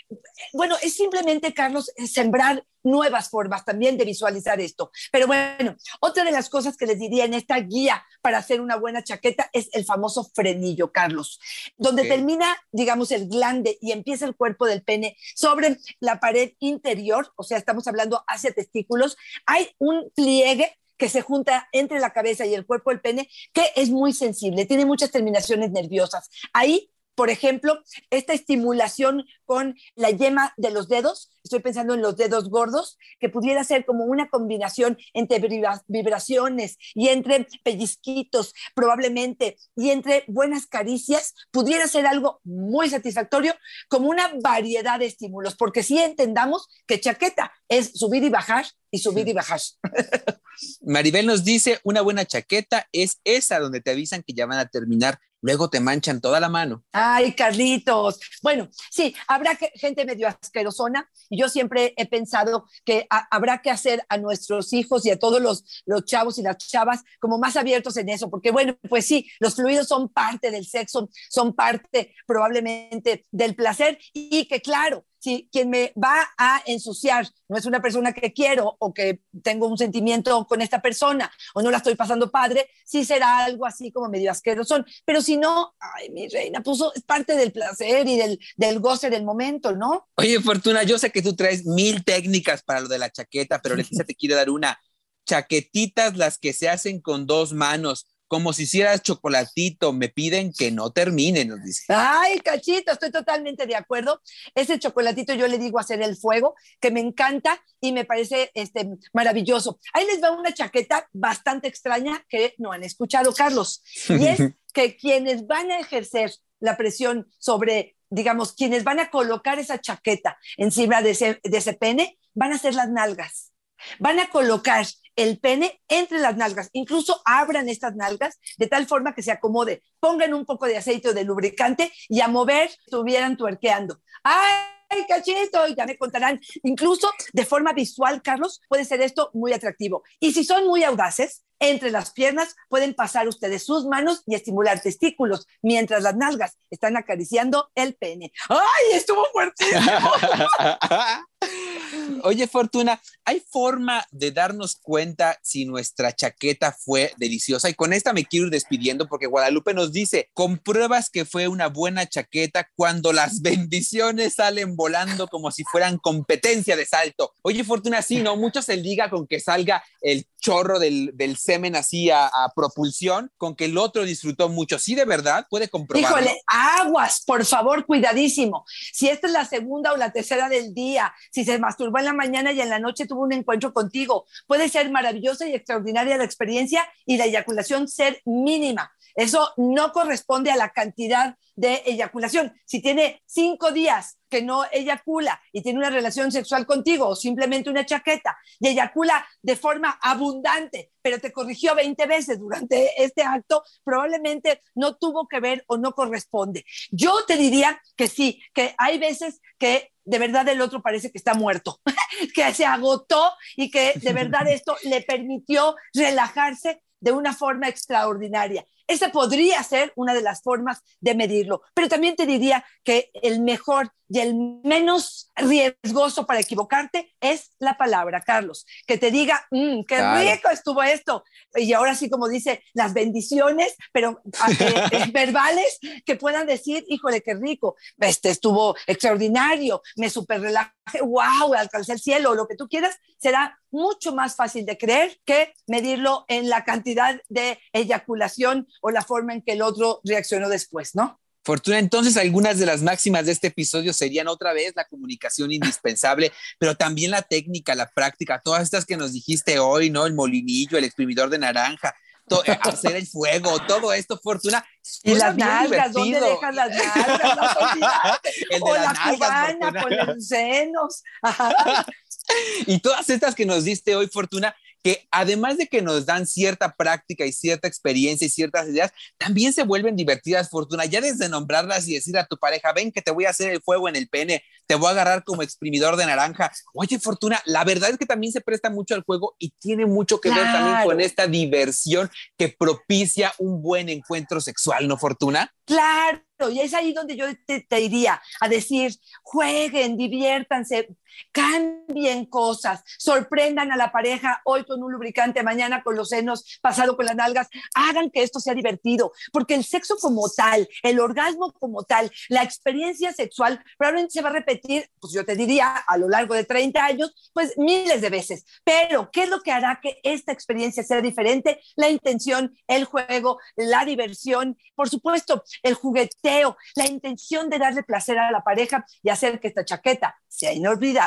bueno, 0.53 0.77
es 0.81 0.93
simplemente, 0.95 1.53
Carlos, 1.53 1.91
sembrar 2.07 2.63
nuevas 2.83 3.29
formas 3.29 3.65
también 3.65 3.97
de 3.97 4.05
visualizar 4.05 4.59
esto. 4.59 4.91
Pero 5.11 5.27
bueno, 5.27 5.75
otra 5.99 6.23
de 6.23 6.31
las 6.31 6.49
cosas 6.49 6.77
que 6.77 6.85
les 6.85 6.99
diría 6.99 7.25
en 7.25 7.33
esta 7.33 7.57
guía 7.59 8.03
para 8.21 8.37
hacer 8.37 8.61
una 8.61 8.75
buena 8.75 9.03
chaqueta 9.03 9.49
es 9.53 9.69
el 9.73 9.85
famoso 9.85 10.29
frenillo, 10.33 10.91
Carlos, 10.91 11.39
donde 11.77 12.05
termina, 12.05 12.55
digamos, 12.71 13.11
el 13.11 13.27
glande 13.27 13.77
y 13.81 13.91
empieza 13.91 14.25
el 14.25 14.35
cuerpo 14.35 14.65
del 14.65 14.83
pene 14.83 15.17
sobre 15.35 15.77
la 15.99 16.19
pared 16.19 16.53
interior, 16.59 17.31
o 17.35 17.43
sea, 17.43 17.57
estamos 17.57 17.87
hablando 17.87 18.23
hacia 18.27 18.51
testículos, 18.51 19.17
hay 19.45 19.69
un 19.77 20.11
pliegue 20.15 20.77
que 20.97 21.09
se 21.09 21.21
junta 21.21 21.67
entre 21.71 21.99
la 21.99 22.13
cabeza 22.13 22.45
y 22.45 22.53
el 22.53 22.65
cuerpo 22.65 22.91
del 22.91 23.01
pene, 23.01 23.27
que 23.53 23.71
es 23.75 23.89
muy 23.89 24.13
sensible, 24.13 24.65
tiene 24.65 24.85
muchas 24.85 25.09
terminaciones 25.09 25.71
nerviosas. 25.71 26.29
Ahí 26.53 26.91
por 27.15 27.29
ejemplo, 27.29 27.83
esta 28.09 28.33
estimulación 28.33 29.25
con 29.51 29.75
la 29.95 30.11
yema 30.11 30.53
de 30.55 30.71
los 30.71 30.87
dedos, 30.87 31.29
estoy 31.43 31.59
pensando 31.59 31.93
en 31.93 32.01
los 32.01 32.15
dedos 32.15 32.49
gordos, 32.49 32.97
que 33.19 33.27
pudiera 33.27 33.65
ser 33.65 33.83
como 33.83 34.05
una 34.05 34.29
combinación 34.29 34.97
entre 35.13 35.45
vibraciones 35.87 36.77
y 36.95 37.09
entre 37.09 37.45
pellizquitos, 37.61 38.53
probablemente, 38.73 39.57
y 39.75 39.89
entre 39.89 40.23
buenas 40.29 40.67
caricias, 40.67 41.33
pudiera 41.51 41.85
ser 41.89 42.07
algo 42.07 42.39
muy 42.45 42.89
satisfactorio, 42.89 43.53
como 43.89 44.07
una 44.07 44.31
variedad 44.41 44.99
de 44.99 45.07
estímulos, 45.07 45.57
porque 45.57 45.83
si 45.83 45.97
entendamos 45.99 46.69
que 46.87 47.01
chaqueta 47.01 47.51
es 47.67 47.91
subir 47.93 48.23
y 48.23 48.29
bajar 48.29 48.65
y 48.89 48.99
subir 48.99 49.27
y 49.27 49.33
bajar. 49.33 49.59
Maribel 50.81 51.25
nos 51.25 51.43
dice, 51.43 51.81
una 51.83 51.99
buena 51.99 52.23
chaqueta 52.23 52.87
es 52.93 53.19
esa 53.25 53.59
donde 53.59 53.81
te 53.81 53.91
avisan 53.91 54.23
que 54.23 54.31
ya 54.31 54.45
van 54.45 54.59
a 54.59 54.69
terminar 54.69 55.19
luego 55.41 55.69
te 55.69 55.79
manchan 55.79 56.21
toda 56.21 56.39
la 56.39 56.49
mano. 56.49 56.83
Ay, 56.91 57.33
Carlitos. 57.33 58.19
Bueno, 58.41 58.69
sí, 58.89 59.13
habrá 59.41 59.57
gente 59.75 60.05
medio 60.05 60.27
asquerosona 60.27 61.09
y 61.29 61.39
yo 61.39 61.49
siempre 61.49 61.93
he 61.97 62.07
pensado 62.07 62.65
que 62.85 63.07
habrá 63.09 63.61
que 63.61 63.69
hacer 63.69 64.05
a 64.09 64.17
nuestros 64.17 64.73
hijos 64.73 65.05
y 65.05 65.11
a 65.11 65.19
todos 65.19 65.41
los, 65.41 65.83
los 65.85 66.05
chavos 66.05 66.37
y 66.37 66.43
las 66.43 66.57
chavas 66.57 67.01
como 67.19 67.37
más 67.37 67.57
abiertos 67.57 67.97
en 67.97 68.09
eso, 68.09 68.29
porque 68.29 68.51
bueno, 68.51 68.77
pues 68.89 69.05
sí, 69.05 69.29
los 69.39 69.55
fluidos 69.55 69.87
son 69.87 70.09
parte 70.09 70.51
del 70.51 70.65
sexo, 70.65 71.09
son 71.29 71.53
parte 71.53 72.15
probablemente 72.25 73.25
del 73.31 73.55
placer 73.55 73.97
y 74.13 74.45
que 74.45 74.61
claro, 74.61 75.05
si 75.21 75.47
quien 75.51 75.69
me 75.69 75.93
va 76.01 76.33
a 76.35 76.63
ensuciar 76.65 77.29
no 77.47 77.55
es 77.55 77.65
una 77.65 77.79
persona 77.79 78.11
que 78.11 78.33
quiero 78.33 78.75
o 78.79 78.91
que 78.91 79.21
tengo 79.43 79.67
un 79.67 79.77
sentimiento 79.77 80.47
con 80.47 80.61
esta 80.61 80.81
persona 80.81 81.31
o 81.53 81.61
no 81.61 81.69
la 81.69 81.77
estoy 81.77 81.95
pasando 81.95 82.31
padre, 82.31 82.67
sí 82.85 83.05
será 83.05 83.45
algo 83.45 83.67
así 83.67 83.91
como 83.91 84.09
medio 84.09 84.31
asqueroso. 84.31 84.83
Pero 85.05 85.21
si 85.21 85.37
no, 85.37 85.75
ay, 85.79 86.09
mi 86.09 86.27
reina, 86.27 86.61
puso, 86.63 86.91
es 86.95 87.03
parte 87.03 87.35
del 87.35 87.51
placer 87.51 88.07
y 88.07 88.17
del, 88.17 88.39
del 88.57 88.79
goce 88.79 89.11
del 89.11 89.23
momento, 89.23 89.73
¿no? 89.73 90.09
Oye, 90.15 90.39
Fortuna, 90.41 90.81
yo 90.83 90.97
sé 90.97 91.11
que 91.11 91.21
tú 91.21 91.35
traes 91.35 91.65
mil 91.65 92.03
técnicas 92.03 92.63
para 92.63 92.81
lo 92.81 92.87
de 92.87 92.97
la 92.97 93.11
chaqueta, 93.11 93.61
pero 93.61 93.75
Leticia 93.77 94.03
te 94.03 94.15
quiere 94.15 94.35
dar 94.35 94.49
una. 94.49 94.81
Chaquetitas 95.27 96.17
las 96.17 96.39
que 96.39 96.51
se 96.51 96.67
hacen 96.67 96.99
con 96.99 97.27
dos 97.27 97.53
manos 97.53 98.07
como 98.31 98.53
si 98.53 98.63
hicieras 98.63 99.01
chocolatito, 99.01 99.91
me 99.91 100.07
piden 100.07 100.53
que 100.57 100.71
no 100.71 100.93
termine, 100.93 101.43
nos 101.43 101.61
dice. 101.65 101.83
Ay, 101.89 102.39
cachito, 102.39 102.93
estoy 102.93 103.11
totalmente 103.11 103.67
de 103.67 103.75
acuerdo. 103.75 104.21
Ese 104.55 104.79
chocolatito 104.79 105.33
yo 105.33 105.49
le 105.49 105.57
digo 105.57 105.79
hacer 105.79 106.01
el 106.01 106.15
fuego, 106.15 106.55
que 106.79 106.91
me 106.91 107.01
encanta 107.01 107.61
y 107.81 107.91
me 107.91 108.05
parece 108.05 108.49
este, 108.53 108.87
maravilloso. 109.11 109.81
Ahí 109.91 110.05
les 110.05 110.23
va 110.23 110.31
una 110.31 110.53
chaqueta 110.53 111.09
bastante 111.11 111.67
extraña 111.67 112.25
que 112.29 112.55
no 112.57 112.71
han 112.71 112.85
escuchado, 112.85 113.33
Carlos. 113.33 113.83
Y 114.07 114.25
es 114.25 114.39
que 114.73 114.95
quienes 114.95 115.45
van 115.45 115.69
a 115.69 115.81
ejercer 115.81 116.31
la 116.61 116.77
presión 116.77 117.27
sobre, 117.37 117.97
digamos, 118.09 118.53
quienes 118.53 118.85
van 118.85 119.01
a 119.01 119.09
colocar 119.09 119.59
esa 119.59 119.81
chaqueta 119.81 120.37
encima 120.55 121.01
de 121.01 121.11
ese, 121.11 121.41
de 121.43 121.57
ese 121.57 121.73
pene, 121.73 122.17
van 122.33 122.53
a 122.53 122.57
ser 122.57 122.75
las 122.75 122.89
nalgas. 122.89 123.50
Van 123.99 124.19
a 124.19 124.29
colocar 124.29 124.85
el 125.15 125.39
pene 125.39 125.81
entre 125.87 126.19
las 126.19 126.37
nalgas, 126.37 126.69
incluso 126.73 127.21
abran 127.25 127.69
estas 127.69 127.95
nalgas 127.95 128.39
de 128.57 128.67
tal 128.67 128.87
forma 128.87 129.13
que 129.13 129.23
se 129.23 129.31
acomode, 129.31 129.83
pongan 129.99 130.33
un 130.33 130.45
poco 130.45 130.65
de 130.65 130.77
aceite 130.77 131.09
o 131.09 131.13
de 131.13 131.25
lubricante 131.25 131.91
y 132.07 132.21
a 132.21 132.27
mover 132.27 132.69
estuvieran 132.85 133.37
tuerqueando. 133.37 133.99
¡Ay! 134.23 134.81
cachito, 135.07 135.67
ya 135.67 135.85
me 135.85 135.97
contarán. 135.97 136.39
Incluso 136.63 137.11
de 137.33 137.45
forma 137.45 137.73
visual, 137.73 138.21
Carlos, 138.21 138.61
puede 138.67 138.85
ser 138.85 139.01
esto 139.01 139.29
muy 139.33 139.53
atractivo. 139.53 140.03
Y 140.19 140.33
si 140.33 140.43
son 140.43 140.67
muy 140.67 140.83
audaces, 140.83 141.43
entre 141.59 141.91
las 141.91 142.11
piernas 142.11 142.55
pueden 142.69 142.95
pasar 142.95 143.27
ustedes 143.27 143.63
sus 143.63 143.85
manos 143.85 144.23
y 144.25 144.35
estimular 144.35 144.81
testículos, 144.81 145.47
mientras 145.61 146.03
las 146.03 146.15
nalgas 146.15 146.57
están 146.69 146.97
acariciando 146.97 147.69
el 147.75 147.95
pene. 147.95 148.31
¡Ay, 148.49 148.93
estuvo 148.93 149.25
fuertísimo! 149.31 149.79
Oye, 152.23 152.47
Fortuna, 152.47 153.01
¿hay 153.25 153.41
forma 153.49 154.05
de 154.11 154.31
darnos 154.31 154.75
cuenta 154.75 155.39
si 155.43 155.65
nuestra 155.65 156.15
chaqueta 156.15 156.71
fue 156.71 157.13
deliciosa? 157.17 157.69
Y 157.69 157.73
con 157.73 157.93
esta 157.93 158.13
me 158.13 158.25
quiero 158.25 158.47
ir 158.47 158.51
despidiendo 158.51 159.07
porque 159.07 159.27
Guadalupe 159.27 159.73
nos 159.73 159.91
dice, 159.91 160.29
compruebas 160.33 161.09
que 161.09 161.25
fue 161.25 161.47
una 161.47 161.67
buena 161.67 162.07
chaqueta 162.07 162.67
cuando 162.75 163.13
las 163.13 163.41
bendiciones 163.41 164.35
salen 164.35 164.75
volando 164.75 165.27
como 165.27 165.51
si 165.51 165.63
fueran 165.63 165.97
competencia 165.97 166.75
de 166.75 166.85
salto. 166.85 167.33
Oye, 167.41 167.63
Fortuna, 167.63 168.01
sí, 168.01 168.17
¿no? 168.21 168.35
Mucho 168.35 168.61
se 168.61 168.77
liga 168.77 169.09
con 169.09 169.27
que 169.27 169.39
salga 169.39 169.83
el 170.01 170.25
chorro 170.39 170.79
del, 170.79 171.37
semen 171.37 171.75
así 171.75 172.09
a, 172.09 172.29
propulsión, 172.55 173.31
con 173.37 173.55
que 173.55 173.65
el 173.65 173.77
otro 173.77 174.03
disfrutó 174.03 174.49
mucho. 174.49 174.79
Sí, 174.79 174.95
de 174.95 175.05
verdad, 175.05 175.45
puede 175.49 175.69
comprobarlo. 175.69 176.17
Híjole, 176.17 176.41
aguas, 176.47 177.23
por 177.25 177.45
favor, 177.45 177.85
cuidadísimo. 177.85 178.65
Si 178.91 179.07
esta 179.07 179.27
es 179.27 179.33
la 179.33 179.45
segunda 179.45 179.93
o 179.93 179.97
la 179.97 180.11
tercera 180.11 180.49
del 180.49 180.73
día, 180.73 181.13
si 181.31 181.45
se 181.45 181.59
masturbó 181.59 181.99
en 181.99 182.05
la 182.05 182.10
mañana 182.13 182.51
y 182.51 182.61
en 182.61 182.69
la 182.69 182.79
noche 182.79 183.05
tuvo 183.05 183.23
un 183.23 183.33
encuentro 183.33 183.73
contigo, 183.73 184.25
puede 184.47 184.69
ser 184.69 184.89
maravillosa 184.89 185.47
y 185.47 185.53
extraordinaria 185.53 186.17
la 186.17 186.23
experiencia 186.23 186.87
y 187.05 187.17
la 187.17 187.25
eyaculación 187.25 187.87
ser 187.87 188.21
mínima. 188.25 188.91
Eso 189.15 189.53
no 189.57 189.91
corresponde 189.91 190.51
a 190.51 190.55
la 190.55 190.69
cantidad 190.69 191.35
de 191.55 191.81
eyaculación. 191.85 192.53
Si 192.65 192.81
tiene 192.81 193.21
cinco 193.25 193.71
días 193.71 194.17
que 194.29 194.41
no 194.41 194.63
eyacula 194.71 195.41
y 195.51 195.61
tiene 195.61 195.79
una 195.79 195.89
relación 195.89 196.31
sexual 196.31 196.65
contigo 196.65 197.07
o 197.09 197.15
simplemente 197.15 197.69
una 197.69 197.85
chaqueta 197.85 198.37
y 198.59 198.69
eyacula 198.69 199.27
de 199.41 199.55
forma 199.57 199.99
abundante, 200.01 200.91
pero 201.01 201.19
te 201.19 201.31
corrigió 201.31 201.75
20 201.75 202.05
veces 202.05 202.39
durante 202.39 203.03
este 203.03 203.23
acto, 203.23 203.63
probablemente 203.83 204.61
no 204.75 204.95
tuvo 204.95 205.27
que 205.27 205.39
ver 205.39 205.63
o 205.67 205.77
no 205.77 205.91
corresponde. 205.91 206.65
Yo 206.91 207.25
te 207.27 207.35
diría 207.35 207.81
que 207.97 208.07
sí, 208.07 208.41
que 208.53 208.73
hay 208.77 208.97
veces 208.97 209.41
que 209.59 209.90
de 210.03 210.19
verdad 210.19 210.47
el 210.49 210.61
otro 210.61 210.81
parece 210.81 211.11
que 211.11 211.17
está 211.17 211.33
muerto, 211.33 211.79
que 212.35 212.53
se 212.53 212.65
agotó 212.65 213.31
y 213.55 213.69
que 213.69 213.93
de 213.95 214.13
verdad 214.13 214.47
esto 214.49 214.75
le 214.83 215.01
permitió 215.01 215.75
relajarse 215.93 216.81
de 216.99 217.11
una 217.11 217.33
forma 217.33 217.67
extraordinaria. 217.67 218.65
Esa 218.91 219.09
podría 219.09 219.63
ser 219.63 219.93
una 219.95 220.13
de 220.13 220.21
las 220.21 220.41
formas 220.41 220.83
de 220.99 221.15
medirlo, 221.15 221.61
pero 221.73 221.87
también 221.87 222.17
te 222.17 222.25
diría 222.25 222.65
que 222.83 223.09
el 223.13 223.39
mejor 223.39 223.93
y 224.13 224.19
el 224.19 224.35
menos 224.65 225.31
riesgoso 225.37 226.25
para 226.25 226.41
equivocarte 226.41 227.15
es 227.21 227.51
la 227.59 227.77
palabra, 227.77 228.19
Carlos. 228.19 228.65
Que 228.85 228.97
te 228.97 229.09
diga, 229.09 229.47
mm, 229.51 229.83
qué 229.87 230.01
rico 230.17 230.49
estuvo 230.49 230.83
esto. 230.83 231.23
Y 231.55 231.71
ahora 231.71 231.95
sí, 231.95 232.09
como 232.09 232.27
dice, 232.27 232.61
las 232.73 232.93
bendiciones, 232.93 233.73
pero 233.93 234.21
eh, 234.59 235.05
verbales 235.13 235.79
que 236.05 236.17
puedan 236.17 236.45
decir, 236.45 236.83
híjole, 236.89 237.21
qué 237.21 237.35
rico. 237.35 237.77
Este 237.97 238.31
estuvo 238.31 238.75
extraordinario, 238.85 239.81
me 239.95 240.09
super 240.09 240.41
relajé, 240.41 240.73
wow, 241.01 241.53
alcancé 241.53 241.93
el 241.93 241.99
cielo, 241.99 242.35
lo 242.35 242.47
que 242.47 242.55
tú 242.55 242.67
quieras, 242.67 242.95
será 243.17 243.59
mucho 243.69 244.13
más 244.13 244.35
fácil 244.35 244.65
de 244.65 244.77
creer 244.77 245.19
que 245.25 245.53
medirlo 245.67 246.25
en 246.27 246.49
la 246.49 246.63
cantidad 246.63 247.19
de 247.29 247.59
eyaculación 247.73 248.67
o 248.81 248.91
la 248.91 249.03
forma 249.03 249.33
en 249.33 249.41
que 249.41 249.53
el 249.53 249.61
otro 249.61 250.01
reaccionó 250.03 250.49
después, 250.49 250.95
¿no? 250.95 251.19
Fortuna, 251.43 251.79
entonces 251.79 252.17
algunas 252.17 252.59
de 252.59 252.67
las 252.67 252.83
máximas 252.83 253.25
de 253.25 253.31
este 253.31 253.47
episodio 253.47 253.93
serían 253.93 254.27
otra 254.27 254.53
vez 254.53 254.73
la 254.75 254.85
comunicación 254.85 255.51
indispensable, 255.51 256.31
pero 256.59 256.75
también 256.75 257.09
la 257.09 257.23
técnica, 257.23 257.73
la 257.73 257.89
práctica, 257.89 258.41
todas 258.43 258.61
estas 258.61 258.85
que 258.85 258.97
nos 258.97 259.13
dijiste 259.13 259.57
hoy, 259.57 259.89
¿no? 259.89 260.05
El 260.05 260.13
molinillo, 260.13 260.77
el 260.77 260.83
exprimidor 260.83 261.31
de 261.31 261.39
naranja, 261.39 261.95
hacer 262.39 262.95
el 262.95 263.07
fuego, 263.07 263.59
todo 263.67 263.93
esto, 263.93 264.19
Fortuna. 264.21 264.65
Y 265.03 265.15
las 265.15 265.35
nalgas, 265.35 265.93
¿dónde 265.93 266.19
dejas 266.19 266.55
las 266.55 266.69
nalgas? 266.69 268.19
el 268.49 268.59
de 268.59 268.71
o 268.71 268.73
la 268.75 268.93
cubana 269.09 269.81
con 269.81 269.97
los 269.97 270.27
senos. 270.27 271.03
y 272.67 272.79
todas 272.79 273.09
estas 273.09 273.35
que 273.35 273.45
nos 273.45 273.63
diste 273.63 273.95
hoy, 273.95 274.07
Fortuna, 274.07 274.55
que 274.83 275.07
además 275.11 275.57
de 275.57 275.67
que 275.67 275.81
nos 275.81 276.05
dan 276.05 276.25
cierta 276.25 276.75
práctica 276.75 277.25
y 277.25 277.31
cierta 277.31 277.67
experiencia 277.67 278.25
y 278.25 278.29
ciertas 278.29 278.67
ideas, 278.69 278.91
también 279.17 279.53
se 279.53 279.63
vuelven 279.63 279.95
divertidas, 279.95 280.49
Fortuna. 280.49 280.85
Ya 280.85 281.01
desde 281.01 281.29
nombrarlas 281.29 281.87
y 281.87 281.93
decir 281.93 282.17
a 282.17 282.25
tu 282.25 282.37
pareja, 282.37 282.73
ven 282.73 282.91
que 282.91 283.01
te 283.01 283.11
voy 283.11 283.25
a 283.25 283.29
hacer 283.29 283.51
el 283.51 283.61
fuego 283.61 283.87
en 283.89 283.95
el 283.95 284.07
pene, 284.07 284.43
te 284.65 284.75
voy 284.75 284.87
a 284.87 284.91
agarrar 284.91 285.23
como 285.23 285.43
exprimidor 285.43 285.97
de 285.97 286.05
naranja. 286.05 286.51
Oye, 286.73 286.99
Fortuna, 286.99 287.41
la 287.45 287.63
verdad 287.63 287.89
es 287.89 287.97
que 287.97 288.05
también 288.05 288.33
se 288.33 288.41
presta 288.41 288.69
mucho 288.69 288.95
al 288.95 289.03
juego 289.03 289.35
y 289.37 289.51
tiene 289.59 289.85
mucho 289.85 290.19
que 290.19 290.29
ver 290.29 290.43
también 290.43 290.83
con 290.83 291.01
esta 291.01 291.27
diversión 291.27 292.09
que 292.37 292.49
propicia 292.49 293.33
un 293.37 293.61
buen 293.61 293.89
encuentro 293.89 294.41
sexual, 294.41 294.87
¿no, 294.87 294.97
Fortuna? 294.97 295.53
Claro, 295.65 296.21
y 296.49 296.59
es 296.59 296.73
ahí 296.73 296.93
donde 296.93 297.15
yo 297.15 297.25
te, 297.45 297.61
te, 297.61 297.79
iría 297.81 298.21
a 298.39 298.49
decir, 298.49 298.93
jueguen, 299.21 299.95
diviértanse, 299.95 300.89
cambien 301.31 302.25
cosas, 302.25 302.83
sorprendan 302.97 303.71
a 303.71 303.77
la 303.77 303.91
pareja 303.91 304.41
hoy 304.45 304.65
con 304.65 304.83
un 304.83 304.91
lubricante, 304.91 305.43
mañana 305.43 305.83
con 305.83 305.95
los 305.95 306.09
senos, 306.09 306.59
pasado 306.61 306.95
con 306.95 307.05
las 307.05 307.15
nalgas, 307.15 307.47
hagan 307.73 308.09
que 308.09 308.23
esto 308.23 308.39
sea 308.39 308.53
divertido, 308.53 309.11
porque 309.31 309.55
el 309.55 309.63
sexo 309.63 309.97
como 309.97 310.29
tal, 310.29 310.67
el 310.83 310.99
orgasmo 310.99 311.53
como 311.53 311.83
tal, 311.83 312.11
la 312.29 312.43
experiencia 312.43 313.13
sexual 313.13 313.63
probablemente 313.77 314.13
se 314.13 314.21
va 314.21 314.29
a 314.29 314.33
repetir, 314.33 314.89
pues 314.99 315.13
yo 315.13 315.25
te 315.25 315.35
diría, 315.35 315.75
a 315.75 315.97
lo 315.97 316.09
largo 316.09 316.33
de 316.33 316.43
30 316.43 316.83
años, 316.83 317.31
pues 317.33 317.57
miles 317.57 318.01
de 318.01 318.09
veces. 318.09 318.45
Pero, 318.63 319.09
¿qué 319.11 319.23
es 319.23 319.29
lo 319.29 319.41
que 319.41 319.51
hará 319.51 319.79
que 319.81 319.99
esta 320.03 320.31
experiencia 320.31 320.83
sea 320.83 321.01
diferente? 321.01 321.61
La 321.75 321.89
intención, 321.89 322.55
el 322.67 322.85
juego, 322.85 323.39
la 323.55 323.85
diversión, 323.85 324.57
por 324.75 324.89
supuesto, 324.89 325.43
el 325.63 325.73
jugueteo, 325.73 326.57
la 326.75 326.87
intención 326.87 327.49
de 327.49 327.59
darle 327.59 327.83
placer 327.83 328.17
a 328.17 328.31
la 328.31 328.41
pareja 328.41 328.85
y 329.03 329.09
hacer 329.09 329.39
que 329.39 329.47
esta 329.47 329.65
chaqueta 329.65 330.15
sea 330.27 330.53
inolvidable. 330.53 331.00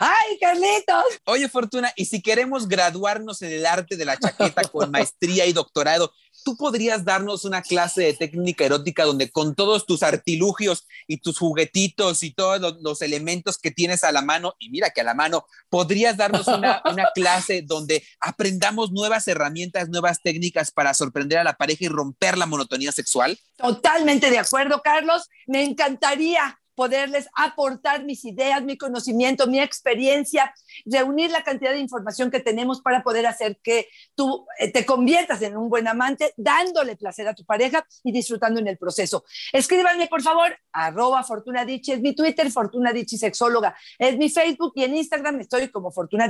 ¡Ay, 0.00 0.38
Carlitos! 0.40 1.04
Oye, 1.24 1.48
Fortuna, 1.48 1.92
y 1.96 2.06
si 2.06 2.22
queremos 2.22 2.66
graduarnos 2.66 3.42
en 3.42 3.52
el 3.52 3.66
arte 3.66 3.96
de 3.96 4.04
la 4.04 4.18
chaqueta 4.18 4.62
con 4.72 4.90
maestría 4.90 5.44
y 5.46 5.52
doctorado, 5.52 6.12
¿tú 6.44 6.56
podrías 6.56 7.04
darnos 7.04 7.44
una 7.44 7.60
clase 7.62 8.02
de 8.02 8.14
técnica 8.14 8.64
erótica 8.64 9.04
donde 9.04 9.30
con 9.30 9.54
todos 9.54 9.84
tus 9.86 10.02
artilugios 10.02 10.86
y 11.06 11.18
tus 11.18 11.38
juguetitos 11.38 12.22
y 12.22 12.32
todos 12.32 12.76
los, 12.80 13.02
elementos 13.02 13.58
que 13.58 13.70
tienes 13.70 14.02
a 14.02 14.12
la 14.12 14.22
mano, 14.22 14.54
y 14.58 14.70
mira 14.70 14.90
que 14.90 15.02
a 15.02 15.04
la 15.04 15.14
mano, 15.14 15.46
podrías 15.68 16.16
darnos 16.16 16.46
una, 16.48 16.80
una 16.90 17.08
clase 17.14 17.62
donde 17.62 18.02
aprendamos 18.20 18.92
nuevas 18.92 19.28
herramientas, 19.28 19.88
nuevas 19.90 20.22
técnicas 20.22 20.70
para 20.70 20.94
sorprender 20.94 21.38
a 21.38 21.44
la 21.44 21.56
pareja 21.56 21.84
y 21.84 21.88
romper 21.88 22.38
la 22.38 22.46
monotonía 22.46 22.92
sexual? 22.92 23.38
Totalmente 23.56 24.30
de 24.30 24.38
acuerdo, 24.38 24.80
Carlos. 24.82 25.28
Me 25.46 25.62
encantaría 25.64 26.58
poderles 26.74 27.28
aportar 27.34 28.04
mis 28.04 28.24
ideas, 28.24 28.62
mi 28.62 28.76
conocimiento, 28.76 29.46
mi 29.46 29.60
experiencia, 29.60 30.54
reunir 30.84 31.30
la 31.30 31.42
cantidad 31.42 31.72
de 31.72 31.80
información 31.80 32.30
que 32.30 32.40
tenemos 32.40 32.80
para 32.80 33.02
poder 33.02 33.26
hacer 33.26 33.58
que 33.62 33.88
tú 34.14 34.46
eh, 34.58 34.70
te 34.72 34.84
conviertas 34.84 35.42
en 35.42 35.56
un 35.56 35.68
buen 35.68 35.88
amante, 35.88 36.34
dándole 36.36 36.96
placer 36.96 37.28
a 37.28 37.34
tu 37.34 37.44
pareja 37.44 37.86
y 38.02 38.12
disfrutando 38.12 38.60
en 38.60 38.68
el 38.68 38.78
proceso. 38.78 39.24
Escríbanme, 39.52 40.08
por 40.08 40.22
favor, 40.22 40.56
arroba 40.72 41.22
Fortuna 41.22 41.64
es 41.64 42.00
mi 42.00 42.14
Twitter, 42.14 42.50
Fortuna 42.50 42.92
Sexóloga, 43.06 43.76
es 43.98 44.16
mi 44.16 44.28
Facebook 44.28 44.72
y 44.74 44.84
en 44.84 44.96
Instagram 44.96 45.40
estoy 45.40 45.68
como 45.68 45.90
Fortuna 45.90 46.28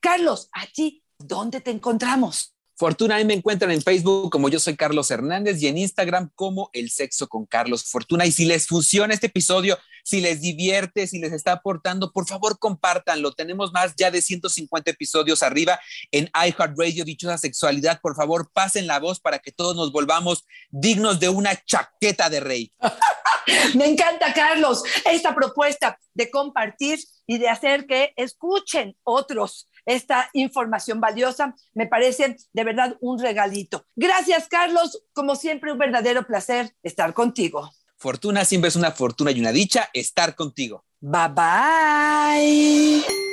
Carlos, 0.00 0.48
¿a 0.52 0.66
ti 0.66 1.02
dónde 1.18 1.60
te 1.60 1.70
encontramos? 1.70 2.51
Fortuna, 2.76 3.16
ahí 3.16 3.24
me 3.24 3.34
encuentran 3.34 3.70
en 3.70 3.82
Facebook 3.82 4.30
como 4.30 4.48
yo 4.48 4.58
soy 4.58 4.76
Carlos 4.76 5.10
Hernández 5.10 5.62
y 5.62 5.68
en 5.68 5.78
Instagram 5.78 6.30
como 6.34 6.70
El 6.72 6.90
Sexo 6.90 7.28
con 7.28 7.46
Carlos 7.46 7.84
Fortuna. 7.84 8.26
Y 8.26 8.32
si 8.32 8.44
les 8.44 8.66
funciona 8.66 9.14
este 9.14 9.26
episodio, 9.26 9.78
si 10.04 10.20
les 10.20 10.40
divierte, 10.40 11.06
si 11.06 11.18
les 11.18 11.32
está 11.32 11.52
aportando, 11.52 12.12
por 12.12 12.26
favor 12.26 12.58
compártanlo. 12.58 13.32
Tenemos 13.32 13.72
más 13.72 13.94
ya 13.96 14.10
de 14.10 14.22
150 14.22 14.90
episodios 14.90 15.42
arriba 15.42 15.78
en 16.10 16.30
iHeartRadio, 16.34 17.04
Dichosa 17.04 17.38
Sexualidad. 17.38 18.00
Por 18.00 18.16
favor, 18.16 18.50
pasen 18.52 18.86
la 18.86 18.98
voz 18.98 19.20
para 19.20 19.38
que 19.38 19.52
todos 19.52 19.76
nos 19.76 19.92
volvamos 19.92 20.44
dignos 20.70 21.20
de 21.20 21.28
una 21.28 21.54
chaqueta 21.64 22.30
de 22.30 22.40
rey. 22.40 22.72
Me 23.74 23.86
encanta, 23.86 24.32
Carlos, 24.32 24.82
esta 25.04 25.34
propuesta 25.34 25.98
de 26.14 26.30
compartir 26.30 26.98
y 27.26 27.38
de 27.38 27.48
hacer 27.48 27.86
que 27.86 28.12
escuchen 28.16 28.96
otros 29.02 29.68
esta 29.86 30.28
información 30.32 31.00
valiosa. 31.00 31.54
Me 31.74 31.86
parece 31.86 32.36
de 32.52 32.64
verdad 32.64 32.96
un 33.00 33.18
regalito. 33.18 33.86
Gracias, 33.96 34.48
Carlos. 34.48 35.04
Como 35.12 35.36
siempre, 35.36 35.72
un 35.72 35.78
verdadero 35.78 36.26
placer 36.26 36.74
estar 36.82 37.14
contigo. 37.14 37.70
Fortuna 37.96 38.44
siempre 38.44 38.68
es 38.68 38.76
una 38.76 38.90
fortuna 38.90 39.30
y 39.30 39.40
una 39.40 39.52
dicha 39.52 39.88
estar 39.92 40.34
contigo. 40.34 40.84
Bye 41.00 41.28
bye. 41.28 43.31